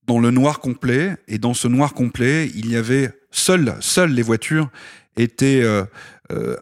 dans 0.08 0.20
le 0.20 0.30
noir 0.30 0.60
complet. 0.60 1.16
Et 1.28 1.38
dans 1.38 1.54
ce 1.54 1.68
noir 1.68 1.94
complet, 1.94 2.52
il 2.56 2.70
y 2.70 2.76
avait 2.76 3.12
seules, 3.32 3.76
seules 3.80 4.12
les 4.12 4.22
voitures 4.22 4.70
étaient, 5.18 5.62
euh, 5.64 5.84
euh, 6.32 6.56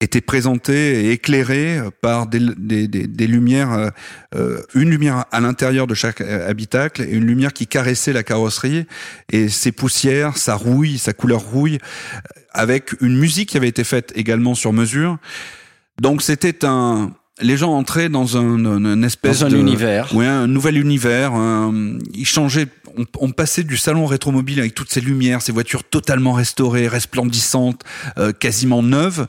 étaient 0.00 0.20
présentées 0.20 1.06
et 1.06 1.10
éclairées 1.12 1.80
par 2.00 2.26
des, 2.28 2.40
des, 2.56 2.86
des, 2.86 3.06
des 3.08 3.26
lumières, 3.26 3.72
euh, 3.72 3.88
euh, 4.36 4.60
une 4.74 4.90
lumière 4.90 5.24
à 5.32 5.40
l'intérieur 5.40 5.86
de 5.88 5.94
chaque 5.94 6.20
euh, 6.20 6.48
habitacle 6.48 7.02
et 7.02 7.10
une 7.10 7.24
lumière 7.24 7.52
qui 7.52 7.66
caressait 7.66 8.12
la 8.12 8.22
carrosserie 8.22 8.86
et 9.32 9.48
ses 9.48 9.72
poussières, 9.72 10.36
sa 10.36 10.54
rouille, 10.54 10.98
sa 10.98 11.12
couleur 11.12 11.40
rouille, 11.40 11.78
avec 12.52 12.92
une 13.00 13.18
musique 13.18 13.48
qui 13.50 13.56
avait 13.56 13.68
été 13.68 13.82
faite 13.84 14.12
également 14.14 14.54
sur 14.54 14.72
mesure. 14.72 15.18
Donc 16.00 16.22
c'était 16.22 16.64
un, 16.64 17.10
les 17.40 17.56
gens 17.56 17.72
entraient 17.72 18.08
dans 18.08 18.36
un, 18.36 18.64
un, 18.64 18.84
un 18.84 19.02
espèce 19.02 19.40
Dans 19.40 19.46
un 19.46 19.50
de, 19.50 19.56
univers. 19.56 20.14
ouais, 20.14 20.26
un 20.26 20.46
nouvel 20.46 20.76
univers. 20.78 21.34
un- 21.34 21.98
ils 22.14 22.26
changeaient, 22.26 22.66
on, 23.20 23.30
passait 23.30 23.64
du 23.64 23.76
salon 23.76 24.06
rétromobile 24.06 24.60
avec 24.60 24.74
toutes 24.74 24.92
ces 24.92 25.00
lumières, 25.00 25.42
ces 25.42 25.52
voitures 25.52 25.84
totalement 25.84 26.32
restaurées, 26.32 26.88
resplendissantes, 26.88 27.84
euh, 28.18 28.32
quasiment 28.32 28.82
neuves, 28.82 29.26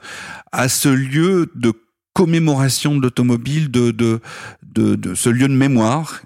à 0.51 0.69
ce 0.69 0.89
lieu 0.89 1.51
de 1.55 1.73
commémoration 2.13 2.95
de 2.95 3.01
l'automobile, 3.01 3.71
de, 3.71 4.19
ce 5.15 5.29
lieu 5.29 5.47
de 5.47 5.53
mémoire 5.53 6.21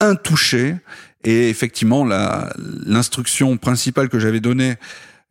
intouché. 0.00 0.76
Et 1.22 1.48
effectivement, 1.50 2.04
l'instruction 2.06 3.56
principale 3.56 4.08
que 4.08 4.18
j'avais 4.18 4.40
donnée, 4.40 4.76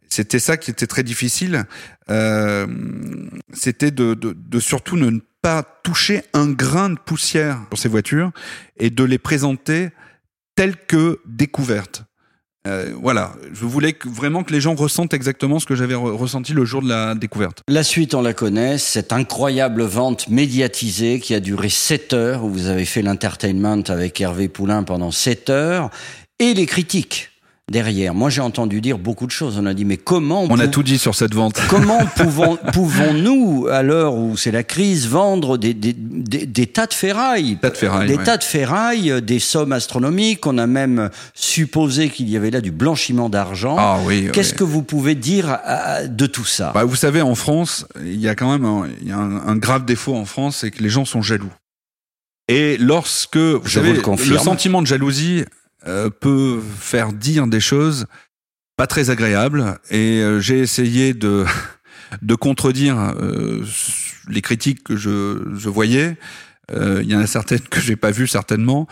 c'était 0.08 0.39
ça 0.39 0.58
qui 0.58 0.72
était 0.72 0.88
très 0.88 1.04
difficile. 1.04 1.65
Euh, 2.10 2.67
c'était 3.54 3.91
de 3.91 4.60
surtout 4.60 4.98
ne 4.98 5.19
pas 5.41 5.63
toucher 5.84 6.24
un 6.34 6.50
grain 6.50 6.89
de 6.89 7.00
poussière 7.00 7.60
sur 7.69 7.78
ces 7.78 7.89
voitures 7.89 8.32
et 8.78 8.89
de 8.89 9.04
les 9.04 9.17
présenter 9.17 9.89
telles 10.60 10.76
que 10.76 11.22
découvertes. 11.26 12.04
Euh, 12.67 12.91
voilà, 13.02 13.32
je 13.54 13.63
voulais 13.63 13.95
vraiment 14.06 14.43
que 14.43 14.52
les 14.52 14.60
gens 14.60 14.76
ressentent 14.76 15.13
exactement 15.13 15.58
ce 15.58 15.65
que 15.65 15.74
j'avais 15.74 15.93
re- 15.93 16.12
ressenti 16.12 16.52
le 16.52 16.65
jour 16.65 16.82
de 16.82 16.89
la 16.89 17.15
découverte. 17.15 17.62
La 17.69 17.82
suite, 17.82 18.13
on 18.13 18.22
la 18.22 18.34
connaît, 18.34 18.78
cette 18.78 19.13
incroyable 19.13 19.84
vente 19.84 20.28
médiatisée 20.28 21.22
qui 21.22 21.34
a 21.34 21.39
duré 21.39 21.69
7 21.69 22.12
heures, 22.12 22.43
où 22.43 22.50
vous 22.50 22.67
avez 22.67 22.84
fait 22.84 23.02
l'entertainment 23.02 23.84
avec 23.88 24.19
Hervé 24.19 24.50
Poulain 24.50 24.84
pendant 24.84 25.12
7 25.12 25.50
heures, 25.50 25.91
et 26.39 26.54
les 26.54 26.65
critiques 26.65 27.28
derrière. 27.69 28.13
Moi, 28.13 28.29
j'ai 28.29 28.41
entendu 28.41 28.82
dire 28.82 28.97
beaucoup 28.97 29.25
de 29.25 29.32
choses. 29.32 29.58
On 29.60 29.65
a 29.65 29.73
dit, 29.73 29.86
mais 29.86 29.97
comment 29.97 30.43
On 30.49 30.60
a 30.60 30.67
tout 30.67 30.84
dit 30.84 30.97
sur 30.97 31.15
cette 31.15 31.34
vente. 31.34 31.60
Comment 31.69 31.99
pouvons, 32.15 32.58
pouvons-nous, 32.73 33.67
à 33.71 33.84
l'heure 33.84 34.15
où 34.15 34.36
c'est 34.38 34.51
la 34.51 34.63
crise, 34.63 35.08
vendre 35.08 35.58
des, 35.58 35.73
des, 35.73 35.93
des, 35.93 36.45
des 36.45 36.67
tas 36.67 36.88
de 36.88 36.93
ferrailles? 36.93 37.58
Tas 37.62 37.69
de 37.69 37.77
ferrailles, 37.77 38.08
Des 38.08 38.15
ouais. 38.17 38.23
tas 38.23 38.38
de 38.38 38.43
ferrailles, 38.43 39.21
des 39.21 39.39
sommes 39.39 39.71
astronomiques. 39.71 40.45
On 40.47 40.58
a 40.58 40.67
même 40.67 41.10
supposé 41.34 42.10
qu'il 42.10 42.29
y 42.29 42.38
avait 42.38 42.51
là 42.51 42.62
du 42.62 42.71
blanchiment 42.71 43.29
d'argent. 43.29 43.75
Ah 43.77 43.99
oui. 44.05 44.29
Qu'est-ce 44.34 44.51
oui. 44.53 44.58
que 44.58 44.63
vous 44.63 44.84
pouvez 44.84 45.15
dire 45.15 45.58
à- 45.63 46.08
de 46.08 46.25
tout 46.25 46.45
ça? 46.45 46.71
Bah, 46.73 46.84
vous 46.84 46.95
savez, 46.95 47.21
en 47.21 47.36
France, 47.36 47.86
il 48.03 48.19
y 48.19 48.27
a 48.27 48.36
quand 48.36 48.51
même 48.51 48.65
un, 48.65 48.88
il 49.01 49.08
y 49.08 49.12
a 49.12 49.17
un, 49.17 49.47
un 49.47 49.55
grave 49.55 49.86
défaut 49.86 50.15
en 50.15 50.25
France, 50.25 50.58
c'est 50.62 50.71
que 50.71 50.82
les 50.84 50.89
gens 50.89 51.05
sont 51.05 51.21
jaloux. 51.21 51.51
Et 52.47 52.77
lorsque 52.77 53.38
vous 53.38 53.62
Je 53.65 53.75
savez, 53.75 53.93
vous 53.93 54.15
le 54.27 54.38
sentiment 54.39 54.82
de 54.82 54.88
jalousie 54.88 55.43
euh, 55.87 56.09
peut 56.09 56.59
faire 56.59 57.13
dire 57.13 57.47
des 57.47 57.61
choses 57.61 58.05
pas 58.75 58.85
très 58.85 59.09
agréables. 59.09 59.79
Et 59.89 60.19
euh, 60.19 60.41
j'ai 60.41 60.59
essayé 60.59 61.13
de 61.13 61.45
de 62.21 62.35
contredire 62.35 62.97
euh, 62.97 63.63
les 64.27 64.41
critiques 64.41 64.83
que 64.83 64.97
je, 64.97 65.41
je 65.55 65.69
voyais. 65.69 66.17
Il 66.71 67.09
y 67.09 67.15
en 67.15 67.19
a 67.19 67.25
certaines 67.25 67.61
que 67.61 67.79
j'ai 67.79 67.95
pas 67.95 68.11
vues 68.11 68.27
certainement, 68.27 68.87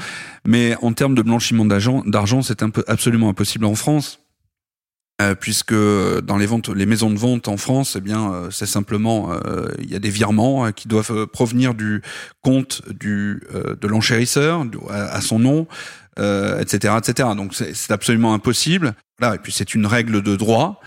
mais 0.47 0.75
en 0.81 0.93
termes 0.93 1.13
de 1.13 1.21
blanchiment 1.21 1.63
d'argent, 1.63 2.41
c'est 2.41 2.63
absolument 2.87 3.29
impossible 3.29 3.65
en 3.65 3.75
France. 3.75 4.19
Puisque 5.39 5.75
dans 5.75 6.37
les 6.37 6.47
ventes, 6.47 6.69
les 6.69 6.87
maisons 6.87 7.11
de 7.11 7.19
vente 7.19 7.47
en 7.47 7.57
France, 7.57 7.95
eh 7.95 8.01
bien, 8.01 8.49
c'est 8.49 8.65
simplement, 8.65 9.31
il 9.77 9.91
y 9.91 9.95
a 9.95 9.99
des 9.99 10.09
virements 10.09 10.71
qui 10.71 10.87
doivent 10.87 11.27
provenir 11.27 11.75
du 11.75 12.01
compte 12.41 12.81
du 12.91 13.43
de 13.53 13.87
l'enchérisseur 13.87 14.65
à 14.89 15.21
son 15.21 15.37
nom, 15.37 15.67
euh, 16.19 16.59
etc., 16.59 16.95
etc. 16.97 17.29
Donc 17.35 17.53
c'est 17.53 17.91
absolument 17.91 18.33
impossible. 18.33 18.93
Là, 19.19 19.35
et 19.35 19.39
puis 19.39 19.51
c'est 19.51 19.73
une 19.73 19.85
règle 19.85 20.21
de 20.21 20.35
droit. 20.35 20.81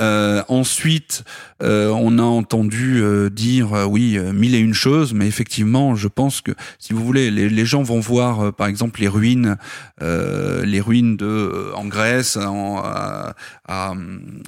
Euh, 0.00 0.42
ensuite, 0.48 1.22
euh, 1.62 1.90
on 1.90 2.18
a 2.18 2.22
entendu 2.22 3.00
euh, 3.00 3.28
dire 3.30 3.72
euh, 3.74 3.84
oui 3.84 4.16
euh, 4.16 4.32
mille 4.32 4.54
et 4.54 4.58
une 4.58 4.74
choses, 4.74 5.12
mais 5.12 5.28
effectivement, 5.28 5.94
je 5.94 6.08
pense 6.08 6.40
que 6.40 6.52
si 6.78 6.92
vous 6.92 7.04
voulez, 7.04 7.30
les, 7.30 7.48
les 7.48 7.66
gens 7.66 7.82
vont 7.82 8.00
voir 8.00 8.40
euh, 8.40 8.52
par 8.52 8.66
exemple 8.66 9.00
les 9.00 9.08
ruines, 9.08 9.56
les 10.00 10.80
ruines 10.80 11.16
de 11.16 11.70
en 11.74 11.86
Grèce, 11.86 12.36
en, 12.36 12.82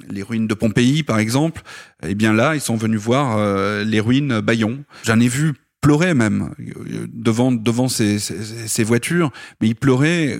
les 0.09 0.23
ruines 0.23 0.47
de 0.47 0.53
Pompéi 0.53 1.03
par 1.03 1.19
exemple. 1.19 1.61
Et 2.05 2.15
bien 2.15 2.33
là, 2.33 2.55
ils 2.55 2.61
sont 2.61 2.75
venus 2.75 2.99
voir 2.99 3.37
les 3.85 3.99
ruines 3.99 4.41
Bayon. 4.41 4.83
J'en 5.03 5.19
ai 5.19 5.27
vu 5.27 5.53
pleurer 5.85 6.13
même 6.13 6.53
euh, 6.59 7.07
devant 7.13 7.51
devant 7.51 7.87
ces, 7.89 8.19
ces, 8.19 8.83
voitures, 8.83 9.31
mais 9.61 9.67
ils 9.69 9.75
pleuraient 9.75 10.33
euh, 10.37 10.39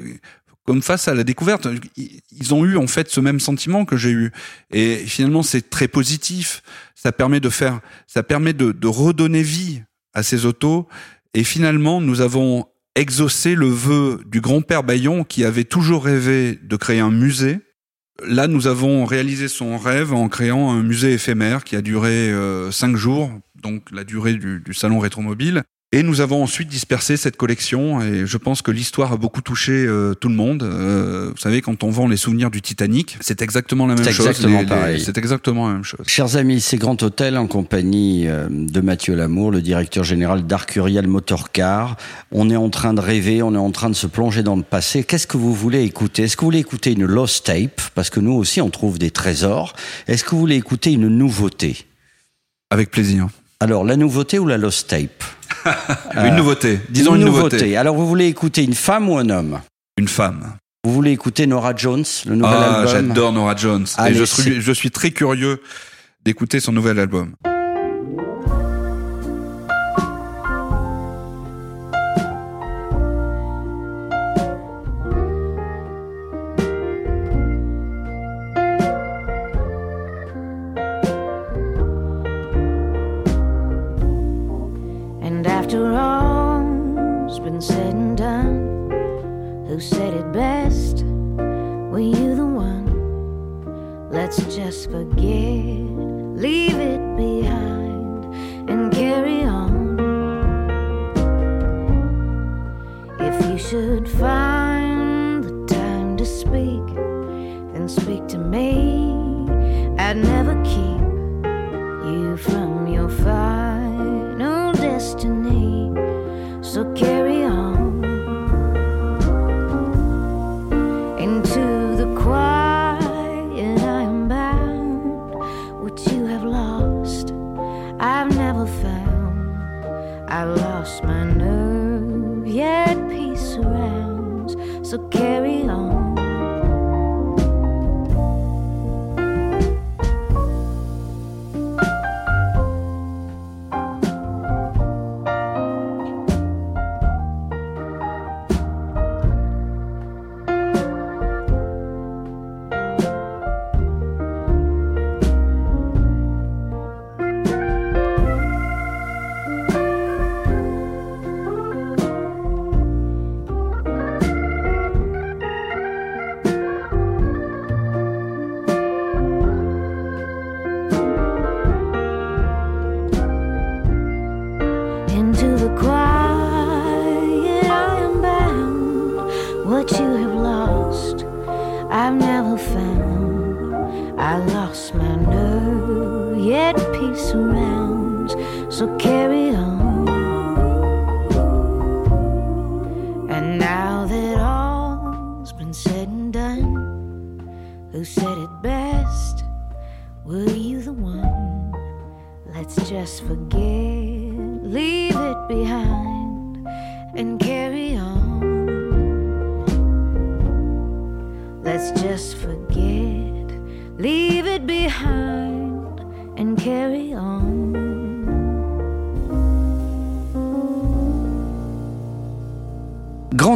comme 0.66 0.82
face 0.82 1.08
à 1.08 1.14
la 1.14 1.24
découverte. 1.24 1.68
Ils- 1.96 2.20
Ils 2.32 2.54
ont 2.54 2.66
eu 2.66 2.76
en 2.78 2.88
fait 2.88 3.10
ce 3.10 3.20
même 3.22 3.40
sentiment 3.40 3.86
que 3.86 3.96
j'ai 3.98 4.12
eu. 4.12 4.32
Et 4.72 4.98
finalement, 5.06 5.44
c'est 5.44 5.70
très 5.70 5.88
positif. 5.88 6.62
Ça 6.96 7.12
permet 7.12 7.40
de 7.40 7.50
faire, 7.50 7.80
ça 8.08 8.24
permet 8.24 8.54
de, 8.54 8.72
de 8.72 8.88
redonner 8.88 9.44
vie 9.44 9.84
à 10.14 10.24
ces 10.24 10.46
autos. 10.46 10.88
Et 11.34 11.44
finalement, 11.44 12.02
nous 12.02 12.22
avons 12.22 12.66
exaucé 12.96 13.56
le 13.56 13.68
vœu 13.68 14.22
du 14.26 14.42
grand-père 14.42 14.84
Bayon 14.84 15.24
qui 15.26 15.44
avait 15.44 15.66
toujours 15.66 16.06
rêvé 16.06 16.58
de 16.64 16.76
créer 16.78 17.00
un 17.02 17.12
musée. 17.12 17.60
Là, 18.24 18.48
nous 18.48 18.68
avons 18.68 19.06
réalisé 19.06 19.48
son 19.48 19.78
rêve 19.78 20.14
en 20.14 20.30
créant 20.30 20.72
un 20.72 20.84
musée 20.84 21.14
éphémère 21.14 21.64
qui 21.64 21.76
a 21.76 21.82
duré 21.82 22.32
euh, 22.32 22.72
cinq 22.72 22.96
jours, 22.96 23.30
donc 23.62 23.92
la 23.92 24.04
durée 24.06 24.36
du, 24.36 24.62
du 24.62 24.74
salon 24.74 25.00
rétromobile. 25.00 25.64
Et 25.92 26.04
nous 26.04 26.20
avons 26.20 26.44
ensuite 26.44 26.68
dispersé 26.68 27.16
cette 27.16 27.38
collection 27.38 28.02
et 28.02 28.26
je 28.26 28.38
pense 28.38 28.62
que 28.62 28.72
l'histoire 28.72 29.14
a 29.14 29.18
beaucoup 29.18 29.40
touché 29.42 29.72
euh, 29.72 30.14
tout 30.14 30.28
le 30.28 30.36
monde. 30.36 30.62
Euh, 30.64 31.30
vous 31.32 31.38
savez, 31.38 31.62
quand 31.62 31.84
on 31.84 31.90
vend 31.90 32.08
les 32.08 32.18
souvenirs 32.18 32.52
du 32.52 32.62
Titanic, 32.62 33.18
c'est 33.22 33.42
exactement 33.42 33.88
la 33.88 33.96
même 33.96 34.04
C'est 34.04 34.12
chose. 34.12 34.26
exactement 34.28 34.60
Les- 34.62 34.66
pareil. 34.66 35.00
C'est 35.00 35.18
exactement 35.18 35.68
la 35.70 35.76
même 35.76 35.84
chose. 35.86 36.02
Chers 36.06 36.36
amis, 36.36 36.60
c'est 36.60 36.76
Grand 36.78 37.02
Hôtel 37.02 37.38
en 37.38 37.48
compagnie 37.48 38.28
euh, 38.28 38.48
de 38.50 38.82
Mathieu 38.82 39.16
Lamour, 39.16 39.52
le 39.52 39.62
directeur 39.62 40.04
général 40.04 40.46
d'Arcurial 40.46 41.08
Motorcar. 41.08 41.96
On 42.32 42.50
est 42.50 42.58
en 42.58 42.70
train 42.70 42.94
de 42.94 43.00
rêver, 43.00 43.42
on 43.42 43.54
est 43.54 43.58
en 43.58 43.72
train 43.72 43.90
de 43.90 43.96
se 43.96 44.08
plonger 44.08 44.44
dans 44.44 44.58
le 44.58 44.64
passé. 44.64 45.06
Qu'est-ce 45.06 45.28
que 45.28 45.38
vous 45.38 45.54
voulez 45.54 45.84
écouter? 45.84 46.24
Est-ce 46.24 46.36
que 46.36 46.42
vous 46.42 46.48
voulez 46.48 46.60
écouter 46.60 46.92
une 46.92 47.06
lost 47.06 47.46
tape? 47.46 47.80
Parce 47.94 48.10
que 48.10 48.20
nous 48.20 48.34
aussi, 48.34 48.60
on 48.60 48.70
trouve 48.70 49.00
des 49.00 49.12
trésors. 49.12 49.74
Est-ce 50.08 50.26
que 50.26 50.32
vous 50.32 50.40
voulez 50.40 50.58
écouter 50.58 50.92
une 50.92 51.08
nouveauté? 51.08 51.86
Avec 52.70 52.92
plaisir. 52.92 53.28
Alors, 53.62 53.86
la 53.86 53.96
nouveauté 53.96 54.40
ou 54.40 54.48
la 54.48 54.58
lost 54.58 54.90
tape? 54.90 55.24
une 56.16 56.36
nouveauté. 56.36 56.80
Disons 56.90 57.16
une, 57.16 57.26
nouveauté. 57.26 57.76
Alors, 57.78 57.96
vous 57.96 58.08
voulez 58.08 58.28
écouter 58.28 58.64
une 58.64 58.74
femme 58.76 59.10
ou 59.10 59.18
un 59.18 59.30
homme? 59.30 59.60
Une 59.98 60.08
femme. 60.08 60.54
Vous 60.84 60.94
voulez 60.94 61.12
écouter 61.12 61.48
Nora 61.48 61.74
Jones, 61.76 62.04
le 62.28 62.36
nouvel 62.36 62.58
Ah, 62.60 62.82
album? 62.82 62.92
j'adore 62.92 63.32
Nora 63.34 63.56
Jones. 63.56 63.86
Allez, 63.98 64.16
et 64.16 64.20
je 64.20 64.26
c'est- 64.26 64.42
suis, 64.42 64.62
je 64.62 64.72
suis 64.72 64.92
très 64.92 65.12
curieux 65.12 65.62
d'écouter 66.24 66.60
son 66.60 66.72
nouvel 66.72 67.00
album. 67.00 67.34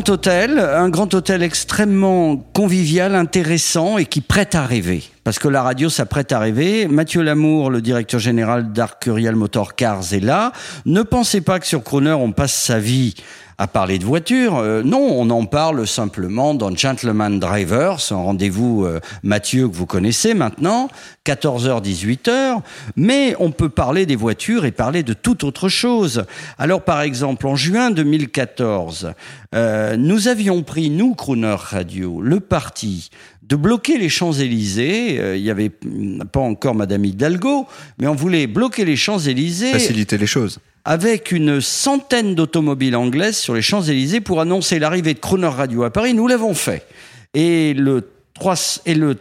Hôtel, 0.10 0.60
un 0.60 0.90
grand 0.90 1.14
hôtel 1.14 1.44
extrêmement 1.44 2.38
convivial, 2.38 3.14
intéressant 3.16 3.98
et 3.98 4.06
qui 4.06 4.22
prête 4.22 4.56
à 4.56 4.66
rêver. 4.66 5.04
Parce 5.24 5.38
que 5.38 5.48
la 5.48 5.62
radio, 5.62 5.90
ça 5.90 6.06
prête 6.06 6.32
à 6.32 6.40
rêver. 6.40 6.88
Mathieu 6.88 7.22
Lamour, 7.22 7.70
le 7.70 7.82
directeur 7.82 8.20
général 8.20 8.74
d'Arcurial 8.74 9.36
Motor 9.36 9.76
Cars, 9.76 10.14
est 10.14 10.20
là. 10.20 10.52
Ne 10.86 11.04
pensez 11.04 11.42
pas 11.42 11.60
que 11.60 11.68
sur 11.68 11.84
Croner, 11.84 12.14
on 12.14 12.32
passe 12.32 12.54
sa 12.54 12.80
vie 12.80 13.14
à 13.60 13.68
parler 13.68 14.00
de 14.00 14.06
voitures. 14.06 14.56
Euh, 14.56 14.82
non, 14.84 15.00
on 15.00 15.30
en 15.30 15.46
parle 15.46 15.86
simplement 15.86 16.54
dans 16.54 16.74
Gentleman 16.74 17.40
Driver, 17.40 18.00
un 18.10 18.16
rendez-vous 18.16 18.86
euh, 18.86 19.02
Mathieu 19.22 19.68
que 19.68 19.76
vous 19.76 19.86
connaissez 19.86 20.34
maintenant, 20.34 20.90
14h 21.26 21.84
18h, 21.84 22.62
mais 22.96 23.36
on 23.38 23.52
peut 23.52 23.70
parler 23.70 24.06
des 24.06 24.16
voitures 24.16 24.66
et 24.66 24.72
parler 24.72 25.04
de 25.04 25.14
toute 25.14 25.44
autre 25.44 25.68
chose. 25.68 26.24
Alors 26.58 26.82
par 26.82 27.02
exemple, 27.02 27.46
en 27.48 27.58
juin 27.58 27.92
2014, 27.92 29.12
euh, 29.54 29.98
nous 29.98 30.30
avions 30.30 30.64
pris 30.64 30.90
nous 30.90 31.14
Crooner 31.14 31.56
Radio 31.58 32.22
le 32.22 32.40
parti 32.40 33.10
de 33.50 33.56
bloquer 33.56 33.98
les 33.98 34.10
Champs-Élysées. 34.10 35.20
Euh, 35.20 35.36
Il 35.36 35.44
n'y 35.44 35.50
avait 35.50 35.72
mm, 35.84 36.24
pas 36.32 36.40
encore 36.40 36.76
Madame 36.76 37.04
Hidalgo, 37.04 37.68
mais 37.98 38.08
on 38.08 38.16
voulait 38.16 38.48
bloquer 38.48 38.86
les 38.86 38.96
Champs-Élysées 38.96 39.72
Faciliter 39.72 40.18
les 40.18 40.28
choses. 40.28 40.60
Avec 40.86 41.32
une 41.32 41.62
centaine 41.62 42.36
d'automobiles 42.36 42.96
anglaises 42.96 43.38
sur 43.38 43.54
les 43.54 43.62
Champs-Élysées 43.62 44.22
pour 44.22 44.42
annoncer 44.42 44.80
l'arrivée 44.80 45.14
de 45.14 45.20
Croner 45.20 45.48
Radio 45.48 45.84
à 45.84 45.92
Paris. 45.92 46.14
Nous 46.14 46.28
l'avons 46.28 46.54
fait. 46.54 46.86
Et 47.34 47.74
le, 47.74 48.10
3, 48.34 48.56
et 48.86 48.96
le, 48.96 49.18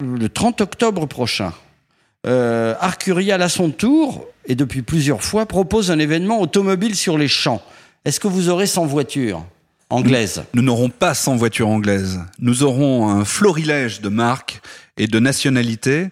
le 0.00 0.28
30 0.28 0.60
octobre 0.60 1.06
prochain, 1.06 1.52
euh, 2.26 2.74
Arcurial 2.80 3.40
à 3.40 3.48
son 3.48 3.70
tour, 3.70 4.26
et 4.46 4.54
depuis 4.54 4.82
plusieurs 4.82 5.22
fois, 5.22 5.46
propose 5.46 5.90
un 5.90 5.98
événement 5.98 6.40
automobile 6.40 6.96
sur 6.96 7.18
les 7.18 7.28
champs. 7.28 7.62
Est-ce 8.04 8.20
que 8.20 8.28
vous 8.28 8.48
aurez 8.48 8.66
100 8.66 8.86
voitures 8.86 9.44
anglaises? 9.90 10.44
Nous 10.54 10.62
n'aurons 10.62 10.88
pas 10.88 11.14
100 11.14 11.36
voitures 11.36 11.68
anglaises. 11.68 12.20
Nous 12.40 12.62
aurons 12.62 13.08
un 13.08 13.24
florilège 13.24 14.00
de 14.00 14.08
marques 14.08 14.60
et 14.96 15.06
de 15.06 15.18
nationalités. 15.18 16.08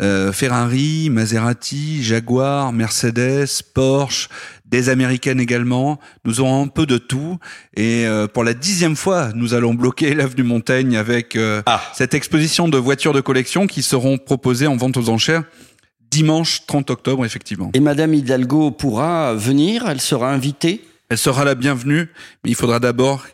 Euh, 0.00 0.32
Ferrari, 0.32 1.10
Maserati, 1.10 2.02
Jaguar, 2.02 2.72
Mercedes, 2.72 3.62
Porsche, 3.74 4.28
des 4.64 4.88
américaines 4.88 5.38
également. 5.38 6.00
Nous 6.24 6.40
aurons 6.40 6.64
un 6.64 6.68
peu 6.68 6.86
de 6.86 6.98
tout. 6.98 7.38
Et 7.76 8.06
euh, 8.06 8.26
pour 8.26 8.42
la 8.42 8.54
dixième 8.54 8.96
fois, 8.96 9.30
nous 9.34 9.54
allons 9.54 9.74
bloquer 9.74 10.14
l'avenue 10.16 10.42
Montaigne 10.42 10.96
avec 10.96 11.36
euh, 11.36 11.62
cette 11.94 12.14
exposition 12.14 12.68
de 12.68 12.78
voitures 12.78 13.12
de 13.12 13.20
collection 13.20 13.66
qui 13.66 13.82
seront 13.82 14.18
proposées 14.18 14.66
en 14.66 14.76
vente 14.76 14.96
aux 14.96 15.08
enchères 15.08 15.44
dimanche 16.10 16.66
30 16.66 16.90
octobre, 16.90 17.24
effectivement. 17.24 17.70
Et 17.72 17.80
Madame 17.80 18.12
Hidalgo 18.12 18.70
pourra 18.70 19.34
venir, 19.34 19.88
elle 19.88 20.00
sera 20.00 20.30
invitée 20.30 20.84
Elle 21.08 21.16
sera 21.16 21.42
la 21.42 21.54
bienvenue, 21.54 22.08
mais 22.44 22.50
il 22.50 22.54
faudra 22.54 22.80
d'abord 22.80 23.24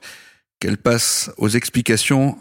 qu'elle 0.60 0.78
passe 0.78 1.32
aux 1.38 1.48
explications 1.48 2.38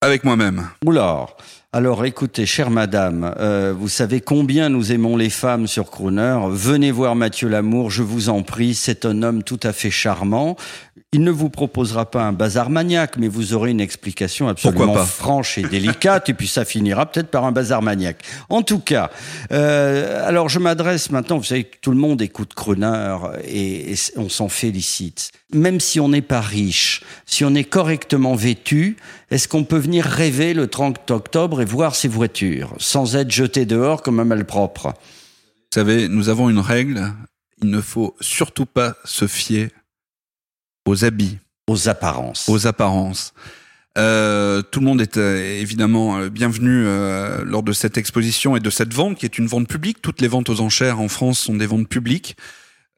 avec 0.00 0.22
moi-même. 0.22 0.68
Oula 0.86 1.26
alors 1.74 2.04
écoutez, 2.04 2.46
chère 2.46 2.70
madame, 2.70 3.34
euh, 3.40 3.74
vous 3.76 3.88
savez 3.88 4.20
combien 4.20 4.68
nous 4.68 4.92
aimons 4.92 5.16
les 5.16 5.28
femmes 5.28 5.66
sur 5.66 5.90
Crooner. 5.90 6.38
Venez 6.50 6.92
voir 6.92 7.16
Mathieu 7.16 7.48
Lamour, 7.48 7.90
je 7.90 8.04
vous 8.04 8.28
en 8.28 8.42
prie, 8.44 8.74
c'est 8.74 9.04
un 9.04 9.24
homme 9.24 9.42
tout 9.42 9.58
à 9.60 9.72
fait 9.72 9.90
charmant. 9.90 10.56
Il 11.12 11.22
ne 11.22 11.30
vous 11.30 11.50
proposera 11.50 12.10
pas 12.10 12.22
un 12.22 12.32
bazar 12.32 12.70
maniaque, 12.70 13.16
mais 13.16 13.26
vous 13.26 13.54
aurez 13.54 13.70
une 13.70 13.80
explication 13.80 14.48
absolument 14.48 14.94
franche 14.96 15.58
et 15.58 15.62
délicate, 15.62 16.28
et 16.28 16.34
puis 16.34 16.46
ça 16.46 16.64
finira 16.64 17.06
peut-être 17.06 17.30
par 17.30 17.44
un 17.44 17.52
bazar 17.52 17.82
maniaque. 17.82 18.22
En 18.48 18.62
tout 18.62 18.78
cas, 18.78 19.10
euh, 19.50 20.26
alors 20.26 20.48
je 20.48 20.58
m'adresse 20.60 21.10
maintenant, 21.10 21.38
vous 21.38 21.44
savez 21.44 21.64
que 21.64 21.76
tout 21.80 21.90
le 21.90 21.96
monde 21.96 22.22
écoute 22.22 22.54
Crooner, 22.54 23.16
et, 23.44 23.92
et 23.92 23.96
on 24.16 24.28
s'en 24.28 24.48
félicite. 24.48 25.32
Même 25.52 25.80
si 25.80 25.98
on 25.98 26.08
n'est 26.08 26.22
pas 26.22 26.40
riche, 26.40 27.02
si 27.26 27.44
on 27.44 27.54
est 27.54 27.64
correctement 27.64 28.34
vêtu, 28.34 28.96
est-ce 29.30 29.48
qu'on 29.48 29.64
peut 29.64 29.78
venir 29.78 30.04
rêver 30.04 30.54
le 30.54 30.68
30 30.68 31.10
octobre 31.10 31.60
et 31.60 31.64
voir 31.64 31.96
ces 31.96 32.08
voitures, 32.08 32.74
sans 32.78 33.16
être 33.16 33.30
jeté 33.30 33.66
dehors 33.66 34.02
comme 34.02 34.20
un 34.20 34.24
malpropre? 34.24 34.88
Vous 34.88 35.80
savez, 35.80 36.08
nous 36.08 36.28
avons 36.28 36.50
une 36.50 36.60
règle, 36.60 37.12
il 37.62 37.70
ne 37.70 37.80
faut 37.80 38.14
surtout 38.20 38.66
pas 38.66 38.94
se 39.04 39.26
fier 39.26 39.70
aux 40.86 41.04
habits, 41.04 41.38
Aux 41.66 41.88
apparences. 41.88 42.48
aux 42.48 42.66
apparences. 42.66 43.32
Euh, 43.96 44.60
tout 44.62 44.80
le 44.80 44.86
monde 44.86 45.00
est 45.00 45.16
euh, 45.18 45.60
évidemment 45.60 46.18
euh, 46.18 46.28
bienvenu 46.28 46.84
euh, 46.84 47.44
lors 47.44 47.62
de 47.62 47.72
cette 47.72 47.96
exposition 47.96 48.56
et 48.56 48.60
de 48.60 48.70
cette 48.70 48.92
vente 48.92 49.16
qui 49.18 49.24
est 49.24 49.38
une 49.38 49.46
vente 49.46 49.68
publique. 49.68 50.02
Toutes 50.02 50.20
les 50.20 50.26
ventes 50.26 50.50
aux 50.50 50.60
enchères 50.60 50.98
en 51.00 51.08
France 51.08 51.38
sont 51.38 51.54
des 51.54 51.66
ventes 51.66 51.88
publiques. 51.88 52.36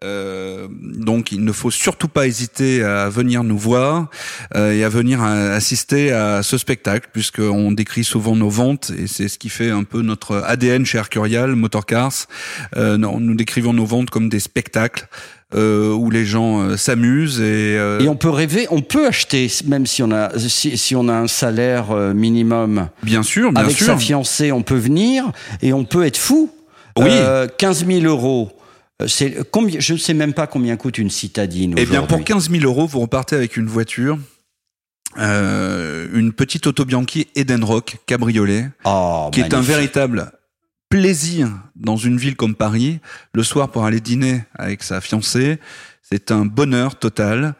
Euh, 0.05 0.69
donc 0.71 1.33
il 1.33 1.43
ne 1.43 1.53
faut 1.53 1.71
surtout 1.71 2.09
pas 2.09 2.27
hésiter 2.27 2.85
à 2.85 3.09
venir 3.09 3.43
nous 3.45 3.57
voir 3.57 4.09
euh, 4.55 4.73
et 4.73 4.85
à 4.85 4.91
venir 4.91 5.23
à- 5.23 5.53
assister 5.55 6.13
à 6.13 6.43
ce 6.43 6.59
spectacle 6.59 7.09
puisqu'on 7.15 7.73
décrit 7.73 8.05
souvent 8.05 8.37
nos 8.37 8.51
ventes 8.51 8.93
et 8.99 9.07
c'est 9.07 9.29
ce 9.29 9.39
qui 9.39 9.49
fait 9.49 9.71
un 9.71 9.85
peu 9.85 10.03
notre 10.03 10.37
ADN 10.47 10.85
chez 10.85 10.99
Arcurial 10.99 11.57
Motorcars. 11.57 12.27
Euh, 12.77 12.99
nous 12.99 13.35
décrivons 13.35 13.73
nos 13.73 13.87
ventes 13.87 14.11
comme 14.11 14.29
des 14.29 14.39
spectacles 14.39 15.09
euh, 15.55 15.93
où 15.95 16.11
les 16.11 16.27
gens 16.27 16.61
euh, 16.61 16.77
s'amusent 16.77 17.41
et, 17.41 17.45
euh, 17.79 18.01
Et 18.01 18.09
on 18.09 18.17
peut 18.17 18.29
rêver, 18.29 18.67
on 18.71 18.83
peut 18.83 19.07
acheter, 19.07 19.51
même 19.65 19.87
si 19.87 20.03
on 20.03 20.11
a, 20.13 20.39
si, 20.39 20.77
si 20.77 20.95
on 20.95 21.09
a 21.09 21.15
un 21.15 21.27
salaire 21.29 21.93
euh, 21.93 22.13
minimum. 22.13 22.89
bien 23.03 23.23
sûr, 23.23 23.51
bien 23.51 23.63
Avec 23.65 23.77
sûr. 23.79 23.87
sa 23.87 23.97
fiancée, 23.97 24.53
on 24.53 24.63
peut 24.63 24.77
venir 24.77 25.25
et 25.63 25.73
on 25.73 25.85
peut 25.85 26.05
être 26.05 26.19
fou. 26.19 26.51
Oui. 26.99 27.09
Euh, 27.11 27.47
15 27.59 27.87
000 27.87 28.05
euros. 28.07 28.51
Euh, 29.03 29.09
C'est 29.09 29.37
combien 29.51 29.81
Je 29.81 29.93
ne 29.95 29.99
sais 29.99 30.15
même 30.15 30.33
pas 30.33 30.47
combien 30.47 30.77
coûte 30.77 30.99
une 30.99 31.11
citadine. 31.11 31.75
Eh 31.77 31.85
bien, 31.87 32.01
pour 32.01 32.19
aujourd'hui. 32.19 32.25
15 32.25 32.51
000 32.51 32.65
euros, 32.65 32.87
vous 32.87 33.01
repartez 33.01 33.37
avec 33.37 33.57
une 33.57 33.67
voiture, 33.67 34.19
euh, 35.19 36.09
une 36.15 36.33
petite 36.33 36.67
Auto 36.67 36.85
Bianchi 36.85 37.29
Edenrock 37.35 37.97
cabriolet, 38.07 38.71
Oh, 38.85 39.31
qui 39.33 39.41
est 39.41 39.55
un 39.55 39.61
véritable 39.61 40.33
plaisir 40.89 41.49
dans 41.75 41.97
une 41.97 42.17
ville 42.17 42.37
comme 42.37 42.55
Paris, 42.55 43.01
le 43.35 43.43
soir 43.43 43.71
pour 43.71 43.85
aller 43.85 44.01
dîner 44.01 44.45
avec 44.55 44.83
sa 44.83 45.01
fiancée. 45.01 45.59
C'est 46.03 46.31
un 46.31 46.45
bonheur 46.45 46.99
total. 46.99 47.55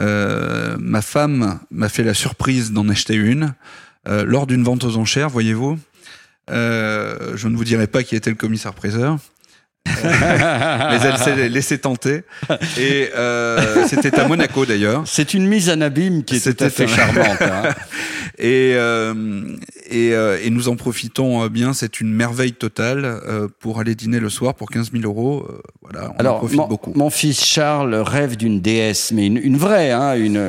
Euh, 0.00 0.76
ma 0.80 1.02
femme 1.02 1.60
m'a 1.70 1.88
fait 1.88 2.02
la 2.02 2.14
surprise 2.14 2.72
d'en 2.72 2.88
acheter 2.88 3.14
une 3.14 3.54
euh, 4.08 4.24
lors 4.24 4.46
d'une 4.46 4.64
vente 4.64 4.84
aux 4.84 4.96
enchères, 4.96 5.28
voyez-vous. 5.28 5.78
Je 6.48 7.48
ne 7.48 7.56
vous 7.56 7.64
dirai 7.64 7.86
pas 7.86 8.02
qui 8.02 8.16
était 8.16 8.30
le 8.30 8.36
commissaire-priseur. 8.36 9.18
Mais 9.86 10.98
elle 11.04 11.18
s'est 11.18 11.48
laissée 11.48 11.78
tenter. 11.78 12.22
Et 12.78 13.10
euh, 13.16 13.86
c'était 13.86 14.18
à 14.18 14.26
Monaco 14.28 14.64
d'ailleurs. 14.66 15.02
C'est 15.06 15.34
une 15.34 15.46
mise 15.46 15.70
en 15.70 15.80
abîme 15.80 16.24
qui 16.24 16.36
est 16.36 16.52
tout 16.56 16.64
à 16.64 16.70
fait 16.70 16.86
charmante. 16.88 17.40
hein. 17.40 17.70
Et, 18.38 18.72
euh, 18.76 19.12
et, 19.90 20.14
euh, 20.14 20.38
et 20.42 20.48
nous 20.50 20.68
en 20.68 20.74
profitons 20.74 21.44
euh, 21.44 21.48
bien. 21.48 21.74
C'est 21.74 22.00
une 22.00 22.12
merveille 22.12 22.54
totale 22.54 23.20
pour 23.60 23.78
aller 23.78 23.94
dîner 23.94 24.20
le 24.20 24.30
soir 24.30 24.54
pour 24.54 24.70
15 24.70 24.90
000 24.90 25.04
euros. 25.04 25.46
Voilà, 25.82 26.12
on 26.18 26.24
en 26.26 26.38
profite 26.38 26.56
mon, 26.56 26.66
beaucoup. 26.66 26.92
mon 26.96 27.10
fils 27.10 27.44
Charles 27.44 27.94
rêve 27.94 28.36
d'une 28.36 28.60
DS, 28.60 29.12
mais 29.12 29.26
une, 29.26 29.36
une 29.36 29.58
vraie, 29.58 29.90
hein, 29.92 30.14
une. 30.16 30.40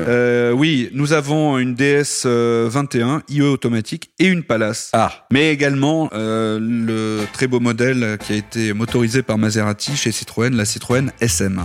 Oui, 0.56 0.90
nous 0.94 1.12
avons 1.14 1.58
une 1.60 1.76
DS 1.76 2.24
euh, 2.26 2.70
21 2.72 3.22
IE 3.30 3.42
automatique 3.42 4.12
et 4.18 4.28
une 4.28 4.44
Palace. 4.44 4.90
Ah, 4.94 5.12
Mais 5.32 5.52
également 5.52 6.10
le 6.14 7.26
très 7.34 7.48
beau 7.48 7.60
modèle 7.60 8.18
qui 8.26 8.34
a 8.34 8.36
été 8.38 8.74
motorisé 8.74 9.23
par 9.24 9.38
Maserati 9.38 9.96
chez 9.96 10.12
Citroën, 10.12 10.54
la 10.56 10.66
Citroën 10.66 11.10
SM. 11.20 11.64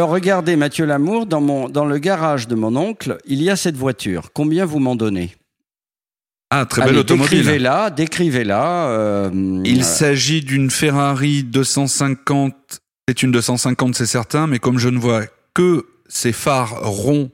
Alors 0.00 0.12
regardez, 0.12 0.56
Mathieu 0.56 0.86
Lamour, 0.86 1.26
dans, 1.26 1.42
mon, 1.42 1.68
dans 1.68 1.84
le 1.84 1.98
garage 1.98 2.48
de 2.48 2.54
mon 2.54 2.74
oncle, 2.74 3.18
il 3.26 3.42
y 3.42 3.50
a 3.50 3.56
cette 3.56 3.76
voiture. 3.76 4.30
Combien 4.32 4.64
vous 4.64 4.78
m'en 4.78 4.96
donnez? 4.96 5.36
Ah, 6.48 6.64
très 6.64 6.80
belle 6.80 6.92
Allez, 6.92 6.98
automobile. 7.00 7.28
Décrivez-la, 7.28 7.90
décrivez-la. 7.90 8.88
euh, 8.88 9.60
Il 9.66 9.80
euh, 9.80 9.84
s'agit 9.84 10.40
d'une 10.40 10.70
Ferrari 10.70 11.44
250. 11.44 12.54
C'est 13.06 13.22
une 13.22 13.30
250, 13.30 13.94
c'est 13.94 14.06
certain, 14.06 14.46
mais 14.46 14.58
comme 14.58 14.78
je 14.78 14.88
ne 14.88 14.96
vois 14.98 15.24
que 15.52 15.84
ces 16.08 16.32
phares 16.32 16.80
ronds, 16.82 17.30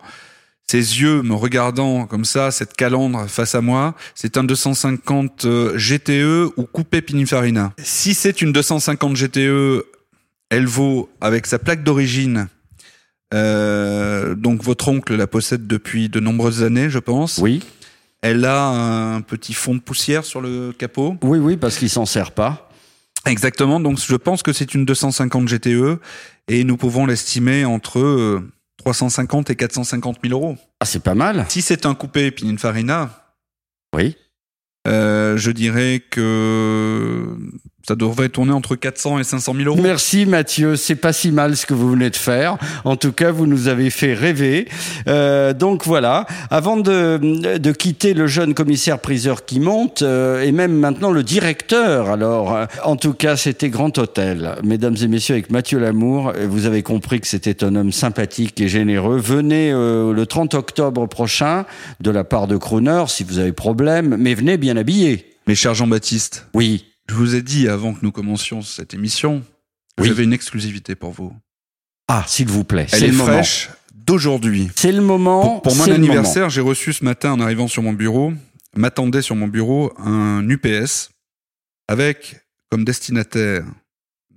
ses 0.68 0.78
yeux 1.00 1.22
me 1.22 1.34
regardant 1.34 2.06
comme 2.06 2.24
ça, 2.24 2.50
cette 2.50 2.74
calandre 2.74 3.26
face 3.28 3.54
à 3.54 3.60
moi, 3.60 3.94
c'est 4.16 4.36
un 4.38 4.42
250 4.42 5.44
euh, 5.44 5.78
GTE 5.78 6.52
ou 6.56 6.64
coupé 6.64 7.00
Pininfarina? 7.00 7.74
Si 7.78 8.12
c'est 8.12 8.42
une 8.42 8.50
250 8.50 9.14
GTE, 9.14 9.84
elle 10.50 10.66
vaut 10.66 11.08
avec 11.20 11.46
sa 11.46 11.60
plaque 11.60 11.84
d'origine. 11.84 12.48
Euh, 13.35 14.35
donc 14.35 14.62
votre 14.62 14.89
oncle 14.89 15.14
la 15.16 15.27
possède 15.27 15.66
depuis 15.66 16.09
de 16.09 16.20
nombreuses 16.20 16.62
années, 16.62 16.91
je 16.91 16.99
pense. 16.99 17.39
Oui. 17.39 17.62
Elle 18.22 18.45
a 18.45 18.68
un 19.14 19.20
petit 19.20 19.53
fond 19.55 19.74
de 19.74 19.81
poussière 19.81 20.24
sur 20.24 20.41
le 20.41 20.72
capot. 20.72 21.16
Oui, 21.22 21.39
oui, 21.39 21.57
parce 21.57 21.77
qu'il 21.79 21.91
s'en 21.91 22.07
sert 22.07 22.33
pas. 22.33 22.70
Exactement, 23.27 23.81
donc 23.81 23.99
je 24.01 24.14
pense 24.16 24.43
que 24.43 24.53
c'est 24.53 24.74
une 24.74 24.85
250 24.85 25.49
GTE 25.49 25.66
E 25.68 25.99
et 26.49 26.62
nous 26.64 26.77
pouvons 26.77 27.07
l'estimer 27.07 27.64
entre 27.64 27.99
euh, 27.99 28.53
350 28.79 29.51
et 29.51 29.57
450 29.57 30.18
000 30.24 30.33
euros. 30.41 30.57
Ah, 30.81 30.85
c'est 30.87 31.03
pas 31.03 31.14
mal. 31.16 31.45
Si 31.49 31.61
c'est 31.61 31.87
un 31.87 31.95
coupé 31.95 32.31
Pininfarina, 32.31 33.11
Oui. 33.95 34.16
euh, 34.87 35.37
je 35.37 35.51
dirais 35.51 36.03
que 36.09 37.37
ça 37.87 37.95
devrait 37.95 38.28
tourner 38.28 38.53
entre 38.53 38.74
400 38.74 39.20
et 39.20 39.24
500 39.24 39.55
000 39.55 39.68
euros. 39.68 39.80
Merci 39.80 40.26
Mathieu, 40.26 40.74
c'est 40.74 40.97
pas 40.97 41.12
si 41.12 41.30
mal 41.30 41.57
ce 41.57 41.66
que 41.66 41.74
vous 41.74 41.91
venez 41.91 42.11
de 42.11 42.16
faire. 42.16 42.59
En 42.84 42.97
tout 42.97 43.12
cas, 43.12 43.30
vous 43.30 43.47
nous 43.47 43.68
avez 43.68 43.91
fait 43.91 44.12
rêver. 44.12 44.66
Euh, 45.07 45.53
donc 45.53 45.87
voilà, 45.87 46.26
avant 46.51 46.76
de, 46.76 47.57
de 47.59 47.72
quitter 47.72 48.12
le 48.12 48.26
jeune 48.26 48.55
commissaire 48.55 48.99
priseur 48.99 49.45
qui 49.45 49.61
monte, 49.61 50.03
euh, 50.03 50.43
et 50.43 50.51
même 50.51 50.72
maintenant 50.72 51.12
le 51.12 51.22
directeur, 51.22 52.11
alors, 52.11 52.55
euh, 52.55 52.66
en 52.82 52.97
tout 52.97 53.12
cas, 53.12 53.37
c'était 53.37 53.68
Grand 53.68 53.97
Hôtel. 53.99 54.57
Mesdames 54.64 54.97
et 55.01 55.07
messieurs, 55.07 55.34
avec 55.34 55.51
Mathieu 55.51 55.78
Lamour, 55.78 56.32
euh, 56.34 56.47
vous 56.49 56.66
avez 56.66 56.82
compris 56.82 57.20
que 57.20 57.28
c'était 57.28 57.62
un 57.62 57.76
homme 57.76 57.93
sympathique 57.93 58.61
et 58.61 58.68
généreux. 58.68 59.18
Venez 59.18 59.70
euh, 59.72 60.12
le 60.12 60.26
30 60.26 60.55
octobre 60.55 61.07
prochain, 61.07 61.66
de 62.01 62.11
la 62.11 62.24
part 62.24 62.49
de 62.49 62.57
Crooner, 62.57 63.05
si 63.07 63.22
vous 63.22 63.39
avez 63.39 63.53
problème, 63.53 64.16
mais 64.18 64.34
venez 64.34 64.57
bien 64.57 64.76
habillé. 64.76 65.32
Mais 65.47 65.55
cher 65.55 65.74
Jean-Baptiste, 65.74 66.49
Oui. 66.53 66.84
Je 67.09 67.14
vous 67.14 67.34
ai 67.34 67.42
dit 67.42 67.68
avant 67.68 67.94
que 67.94 68.00
nous 68.02 68.12
commencions 68.12 68.62
cette 68.62 68.94
émission 68.94 69.40
que 69.96 70.02
Oui. 70.02 70.09
j'avais 70.09 70.24
une 70.24 70.32
exclusivité 70.32 70.94
pour 70.94 71.11
vous. 71.12 71.34
Ah, 72.09 72.24
s'il 72.26 72.48
vous 72.48 72.64
plaît, 72.64 72.86
Elle 72.92 72.98
c'est 73.00 73.04
est 73.07 73.11
le 73.11 73.16
moment. 73.16 73.32
fraîche 73.32 73.70
d'aujourd'hui. 73.94 74.70
C'est 74.76 74.92
le 74.92 75.00
moment. 75.02 75.42
Pour, 75.42 75.62
pour 75.62 75.76
mon 75.76 75.90
anniversaire, 75.90 76.50
j'ai 76.50 76.61
reçu 76.61 76.92
ce 76.92 77.04
matin 77.04 77.32
en 77.32 77.40
arrivant 77.40 77.66
sur 77.68 77.82
mon 77.82 77.92
bureau, 77.92 78.32
m'attendait 78.76 79.22
sur 79.22 79.34
mon 79.36 79.48
bureau 79.48 79.92
un 79.98 80.48
UPS 80.48 81.11
avec 81.88 82.40
comme 82.70 82.84
destinataire 82.84 83.64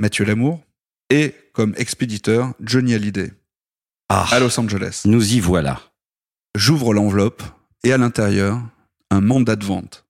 Mathieu 0.01 0.25
Lamour 0.25 0.61
et 1.09 1.35
comme 1.53 1.73
expéditeur 1.77 2.53
Johnny 2.61 2.93
Hallyday 2.93 3.31
Ah, 4.07 4.27
à 4.31 4.39
Los 4.39 4.59
Angeles. 4.59 5.01
nous 5.05 5.33
y 5.33 5.39
voilà. 5.39 5.81
J'ouvre 6.55 6.93
l'enveloppe 6.93 7.43
et 7.83 7.91
à 7.93 7.97
l'intérieur, 7.97 8.61
un 9.11 9.21
mandat 9.21 9.55
de 9.55 9.65
vente. 9.65 10.05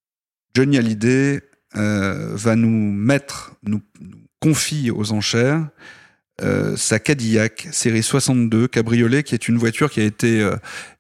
Johnny 0.56 0.78
Hallyday 0.78 1.42
euh, 1.76 2.32
va 2.34 2.56
nous 2.56 2.92
mettre, 2.92 3.54
nous, 3.64 3.82
confie 4.40 4.92
aux 4.92 5.12
enchères 5.12 5.68
euh, 6.42 6.78
sa 6.78 7.00
Cadillac 7.00 7.68
série 7.72 8.04
62 8.04 8.68
cabriolet, 8.68 9.24
qui 9.24 9.36
est 9.36 9.48
une 9.48 9.58
voiture 9.58 9.90
qui 9.90 10.00
a 10.00 10.06
été 10.06 10.42
euh, 10.42 10.56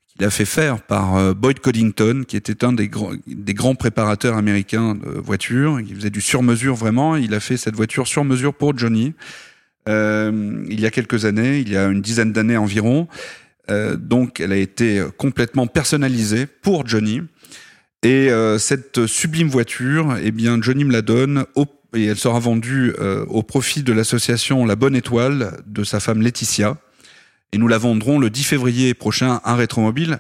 qu'il 0.10 0.26
a 0.26 0.30
fait 0.30 0.46
faire 0.46 0.82
par 0.82 1.16
euh, 1.16 1.34
Boyd 1.34 1.60
Coddington, 1.60 2.24
qui 2.28 2.36
était 2.36 2.66
un 2.66 2.74
des, 2.74 2.90
grands 2.90 3.14
des 3.26 3.54
grands 3.54 3.76
préparateurs 3.76 4.36
américains 4.36 4.96
de 4.96 5.08
voitures. 5.20 5.80
Il 5.80 5.96
faisait 5.96 6.10
du 6.10 6.20
sur-mesure 6.20 6.76
vraiment. 6.76 7.16
Il 7.16 7.34
a 7.34 7.40
fait 7.40 7.56
cette 7.56 7.76
voiture 7.76 8.08
sur 8.08 8.26
mesure 8.26 8.54
pour 8.54 8.78
Johnny. 8.78 9.14
Il 9.88 10.80
y 10.80 10.86
a 10.86 10.92
quelques 10.92 11.26
années, 11.26 11.60
il 11.60 11.70
y 11.70 11.76
a 11.76 11.86
une 11.86 12.02
dizaine 12.02 12.32
d'années 12.32 12.58
environ. 12.58 13.08
Donc, 13.98 14.40
elle 14.40 14.52
a 14.52 14.58
été 14.58 15.04
complètement 15.18 15.66
personnalisée 15.66 16.46
pour 16.46 16.86
Johnny. 16.86 17.24
Et 18.02 18.30
euh, 18.30 18.58
cette 18.58 19.08
sublime 19.08 19.50
voiture, 19.50 20.16
eh 20.22 20.32
bien, 20.32 20.62
Johnny 20.62 20.86
me 20.86 20.94
la 20.94 21.02
donne 21.02 21.46
et 21.94 22.06
elle 22.06 22.18
sera 22.18 22.40
vendue 22.40 22.94
euh, 23.00 23.26
au 23.26 23.44
profit 23.44 23.84
de 23.84 23.92
l'association 23.92 24.66
La 24.66 24.76
Bonne 24.76 24.96
Étoile 24.96 25.60
de 25.66 25.84
sa 25.84 26.00
femme 26.00 26.22
Laetitia. 26.22 26.78
Et 27.52 27.58
nous 27.58 27.68
la 27.68 27.78
vendrons 27.78 28.20
le 28.20 28.30
10 28.30 28.44
février 28.44 28.94
prochain 28.94 29.42
à 29.44 29.56
Rétromobile. 29.56 30.20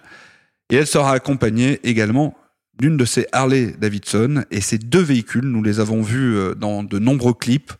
Et 0.69 0.75
elle 0.75 0.87
sera 0.87 1.13
accompagnée 1.13 1.79
également 1.83 2.35
d'une 2.79 2.97
de 2.97 3.05
ces 3.05 3.27
Harley 3.31 3.75
Davidson. 3.79 4.43
Et 4.51 4.61
ces 4.61 4.77
deux 4.77 5.01
véhicules, 5.01 5.45
nous 5.45 5.63
les 5.63 5.79
avons 5.79 6.01
vus 6.01 6.35
euh, 6.35 6.55
dans 6.55 6.83
de 6.83 6.99
nombreux 6.99 7.33
clips, 7.33 7.71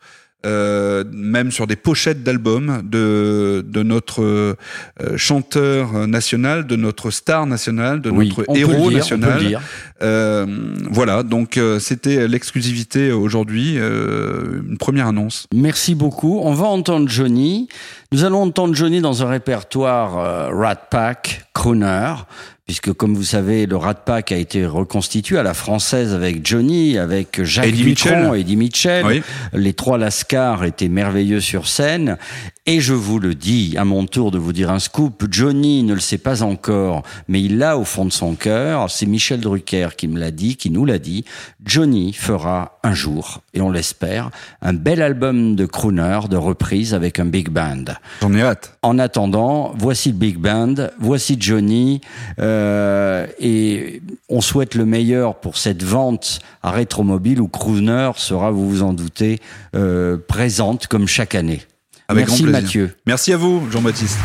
euh, 0.45 1.03
même 1.11 1.51
sur 1.51 1.67
des 1.67 1.75
pochettes 1.75 2.23
d'albums 2.23 2.81
de, 2.83 3.65
de 3.67 3.83
notre 3.83 4.23
euh, 4.23 4.55
chanteur 5.17 6.07
national, 6.07 6.65
de 6.65 6.75
notre 6.77 7.11
star 7.11 7.45
national, 7.45 8.01
de 8.01 8.09
Oui, 8.09 8.33
notre 8.37 8.57
héros 8.57 8.89
national. 8.89 9.59
Euh, 10.01 10.45
voilà, 10.89 11.23
donc 11.23 11.57
euh, 11.57 11.79
c'était 11.79 12.27
l'exclusivité 12.27 13.11
aujourd'hui, 13.11 13.75
euh, 13.77 14.61
une 14.69 14.77
première 14.77 15.07
annonce. 15.07 15.45
Merci 15.53 15.93
beaucoup. 15.93 16.39
On 16.41 16.53
va 16.53 16.67
entendre 16.67 17.09
Johnny. 17.09 17.67
Nous 18.11 18.23
allons 18.23 18.41
entendre 18.41 18.73
Johnny 18.73 19.01
dans 19.01 19.23
un 19.23 19.29
répertoire 19.29 20.51
Rat 20.55 20.87
Pack, 20.89 21.45
Crooner, 21.53 22.13
puisque 22.69 22.93
comme 22.93 23.15
vous 23.15 23.23
savez, 23.23 23.65
le 23.65 23.77
Rat 23.77 23.95
Pack 23.95 24.31
a 24.31 24.37
été 24.37 24.63
reconstitué 24.63 25.39
à 25.39 25.41
la 25.41 25.55
française 25.55 26.13
avec 26.13 26.45
Johnny, 26.45 26.99
avec 26.99 27.41
Jacques 27.41 27.65
Eddie 27.65 27.83
Mitchell. 27.83 28.31
Eddie 28.35 28.55
Mitchell. 28.57 29.05
Oui. 29.07 29.23
Les 29.53 29.73
trois 29.73 29.97
Lascars 29.97 30.63
étaient 30.63 30.87
merveilleux 30.87 31.39
sur 31.39 31.67
scène. 31.67 32.19
Et 32.67 32.81
je 32.81 32.93
vous 32.93 33.17
le 33.17 33.33
dis, 33.33 33.73
à 33.79 33.85
mon 33.85 34.05
tour 34.05 34.29
de 34.29 34.37
vous 34.37 34.53
dire 34.53 34.69
un 34.69 34.77
scoop, 34.77 35.25
Johnny 35.31 35.81
ne 35.81 35.95
le 35.95 35.99
sait 35.99 36.19
pas 36.19 36.43
encore, 36.43 37.01
mais 37.27 37.41
il 37.41 37.57
l'a 37.57 37.75
au 37.75 37.83
fond 37.83 38.05
de 38.05 38.11
son 38.11 38.35
cœur. 38.35 38.91
C'est 38.91 39.07
Michel 39.07 39.39
Drucker 39.39 39.87
qui 39.97 40.07
me 40.07 40.19
l'a 40.19 40.29
dit, 40.29 40.55
qui 40.55 40.69
nous 40.69 40.85
l'a 40.85 40.99
dit. 40.99 41.25
Johnny 41.65 42.13
fera 42.13 42.79
un 42.83 42.93
jour, 42.93 43.41
et 43.53 43.61
on 43.61 43.69
l'espère, 43.69 44.31
un 44.61 44.73
bel 44.73 45.01
album 45.01 45.55
de 45.55 45.65
crooner, 45.65 46.19
de 46.29 46.37
reprise 46.37 46.93
avec 46.93 47.19
un 47.19 47.25
big 47.25 47.49
band. 47.49 47.85
J'en 48.21 48.33
ai 48.33 48.41
hâte. 48.41 48.77
En 48.81 48.97
attendant, 48.97 49.73
voici 49.77 50.09
le 50.09 50.17
big 50.17 50.37
band, 50.37 50.75
voici 50.99 51.35
Johnny, 51.39 51.99
euh, 52.39 53.27
et 53.39 54.01
on 54.29 54.41
souhaite 54.41 54.75
le 54.75 54.85
meilleur 54.85 55.35
pour 55.35 55.57
cette 55.57 55.83
vente 55.83 56.39
à 56.63 56.71
Rétromobile 56.71 57.41
où 57.41 57.47
Crooner 57.47 58.11
sera, 58.15 58.51
vous 58.51 58.69
vous 58.69 58.83
en 58.83 58.93
doutez, 58.93 59.39
euh, 59.75 60.17
présente 60.17 60.87
comme 60.87 61.07
chaque 61.07 61.35
année. 61.35 61.61
Avec 62.07 62.27
Merci 62.27 62.43
grand 62.43 62.51
plaisir. 62.51 62.63
Mathieu. 62.63 62.95
Merci 63.05 63.33
à 63.33 63.37
vous, 63.37 63.69
Jean-Baptiste. 63.69 64.17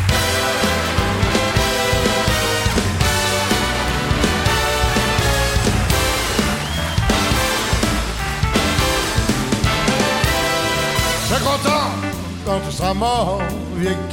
Mort, 12.95 13.41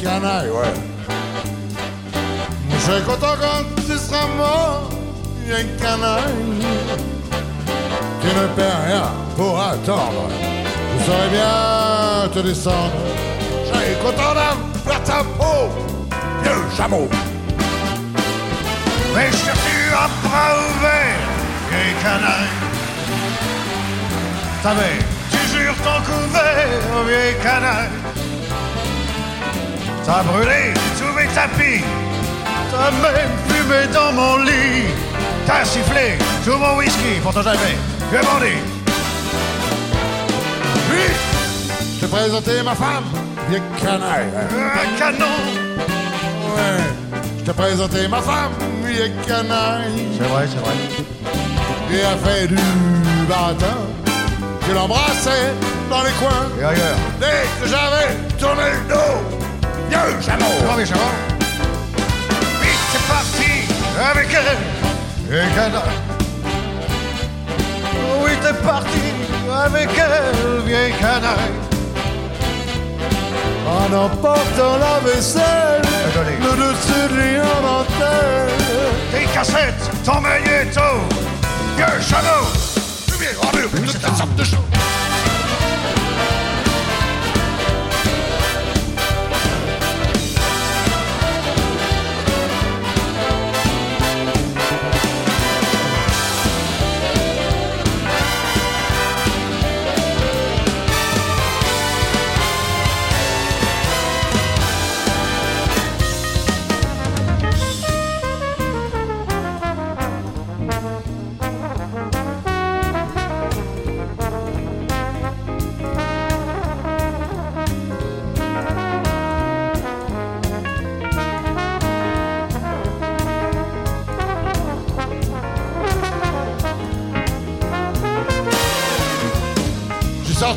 canaille, 0.02 0.50
ouais. 0.50 0.74
Je 2.70 2.78
serai 2.78 3.00
content 3.02 3.34
quand 3.40 3.82
tu 3.86 3.96
seras 3.96 4.26
mort, 4.36 4.90
vieux 5.46 5.66
canaille. 5.80 6.64
Tu 8.20 8.26
ne 8.28 8.46
perds 8.56 8.84
rien 8.86 9.08
pour 9.36 9.60
attendre. 9.60 10.28
Je 10.98 11.04
saurais 11.04 11.28
bien 11.28 12.28
te 12.32 12.38
descendre. 12.40 12.92
Je 13.64 13.72
serai 13.72 13.94
content 14.02 14.34
d'avoir 14.34 15.02
ta 15.04 15.24
peau, 15.38 15.70
vieux 16.42 16.62
chameau. 16.76 17.08
Mais 19.14 19.30
je 19.30 19.36
suis 19.36 19.92
à 19.92 20.08
bras 20.22 20.54
ouverts, 20.56 21.28
vieille 21.70 21.94
canaille. 22.02 22.52
T'avais, 24.62 24.98
tu 25.30 25.56
jures 25.56 25.74
ton 25.84 26.00
couvert, 26.04 27.04
vieille 27.06 27.36
canaille. 27.42 27.90
T'as 30.05 30.22
brûlé 30.24 30.74
tous 30.98 31.12
mes 31.16 31.26
tapis, 31.28 31.84
t'as 32.70 32.90
même 32.90 33.30
fumé 33.48 33.86
dans 33.92 34.12
mon 34.12 34.36
lit. 34.38 34.84
T'as 35.46 35.64
sifflé 35.64 36.18
sur 36.42 36.59
mon 36.59 36.76
whisky 36.76 37.20
pour 37.22 37.32
ton 37.32 37.42
jamais, 37.42 37.76
vieux 38.11 38.20
bandit. 38.20 38.62
Puis, 40.88 41.14
je 41.94 42.00
t'ai 42.00 42.07
présenté 42.09 42.62
ma 42.64 42.74
femme, 42.74 43.05
vieille 43.48 43.62
canaille. 43.80 44.26
Un 44.82 44.98
canon. 44.98 45.26
Ouais, 46.55 46.82
je 47.38 47.44
t'ai 47.44 47.53
présenté 47.53 48.09
ma 48.09 48.20
femme, 48.20 48.53
vieille 48.84 49.12
canaille. 49.26 50.09
C'est 50.18 50.28
vrai, 50.28 50.46
c'est 50.48 50.61
vrai. 50.61 50.74
Et 51.92 52.05
a 52.05 52.16
fait 52.16 52.48
du 52.48 52.57
baratin. 53.28 53.78
Je 54.66 54.72
l'embrassais 54.74 55.53
dans 55.90 56.03
les 56.03 56.12
coins. 56.12 56.48
Et 56.61 56.64
ailleurs. 56.64 56.96
Dès 57.20 57.46
que 57.61 57.68
j'avais 57.68 58.14
tourné 58.38 58.70
le 58.70 58.94
dos, 58.94 59.41
Vieux 59.93 60.22
chameau. 60.22 60.47
Non, 60.64 60.74
mais 60.74 60.86
chameau. 60.86 61.01
Vite, 62.62 62.82
c'est 62.93 63.07
parti 63.12 63.53
avec 64.11 64.28
elle. 64.32 65.36
Et 65.36 65.55
canaille. 65.55 65.82
Oui, 68.24 68.30
t'es 68.40 68.55
parti 68.66 69.05
avec 69.53 69.90
elle, 69.99 70.61
vieille 70.64 70.95
canaille. 70.95 71.53
En 73.68 73.93
emportant 73.95 74.78
la 74.78 74.99
vaisselle, 75.05 75.82
le 76.40 76.53
dessus 76.57 77.09
de 77.11 77.36
l'inventaire. 77.36 78.49
Tes 79.12 79.26
cassettes, 79.34 79.90
ton 80.07 80.22
magnéto. 80.22 80.80
Vieux 81.76 82.01
chameau. 82.01 82.47
Une 83.76 84.16
sorte 84.16 84.34
de. 84.36 84.45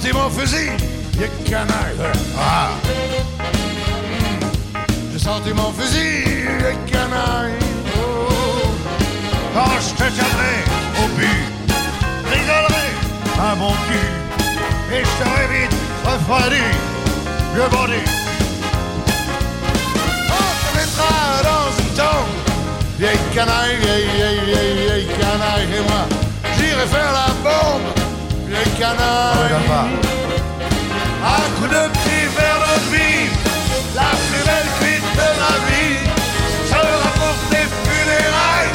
Sorti 0.06 0.18
mon 0.20 0.30
fusil. 0.30 0.70
Vieux 1.18 1.30
canaille. 1.50 1.98
Ah. 2.38 2.70
Hmm. 3.40 4.46
J'ai 5.12 5.18
sorti 5.18 5.52
mon 5.52 5.72
fusil, 5.72 6.46
vieille 6.60 6.78
canaille. 6.86 7.58
Oh. 7.98 8.68
Quand 9.56 9.80
je 9.82 9.90
te 9.96 10.12
tiendrai 10.12 10.56
au 11.02 11.08
but, 11.18 11.46
rigolerai 12.32 12.88
Un 13.42 13.56
bon 13.56 13.74
cul, 13.88 14.94
et 14.94 15.00
je 15.00 15.12
serai 15.18 15.48
vite 15.54 15.76
refroidi, 16.06 16.66
vieux 17.56 17.70
bandit. 17.72 18.06
On 20.30 20.50
te 20.62 20.78
mettra 20.78 21.16
dans 21.50 21.68
une 21.82 21.94
tombe, 21.96 22.36
vieille 23.00 23.18
canaille, 23.34 23.78
vieille, 23.78 24.10
vieille, 24.16 24.46
vieille, 24.46 24.86
vieille 24.86 25.08
canaille. 25.20 25.68
Et 25.76 25.82
moi, 25.90 26.06
j'irai 26.58 26.86
faire 26.86 27.12
la 27.12 27.34
bombe, 27.42 28.05
vieille 28.66 28.80
canaille. 28.80 29.54
Un 31.24 31.46
coup 31.60 31.68
de 31.68 31.82
petit 31.94 32.26
verre 32.38 32.64
de 32.68 32.78
vie, 32.96 33.30
la 33.96 34.12
plus 34.28 34.44
belle 34.46 34.70
cuite 34.80 35.10
de 35.16 35.30
ma 35.42 35.56
vie, 35.70 35.98
sera 36.70 37.10
pour 37.16 37.36
tes 37.50 37.68
funérailles, 37.84 38.74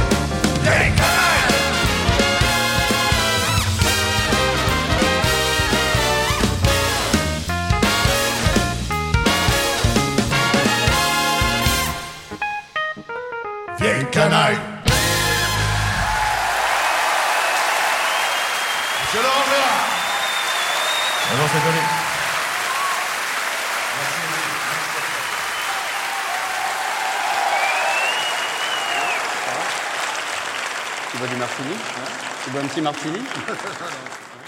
vieille 13.79 14.07
canaille. 14.11 14.70
Tu 21.51 21.57
bois 31.19 31.27
du 31.27 31.35
martini 31.35 31.75
Tu 32.45 32.51
bois 32.51 32.61
un 32.61 32.67
petit 32.67 32.81
martini? 32.81 33.19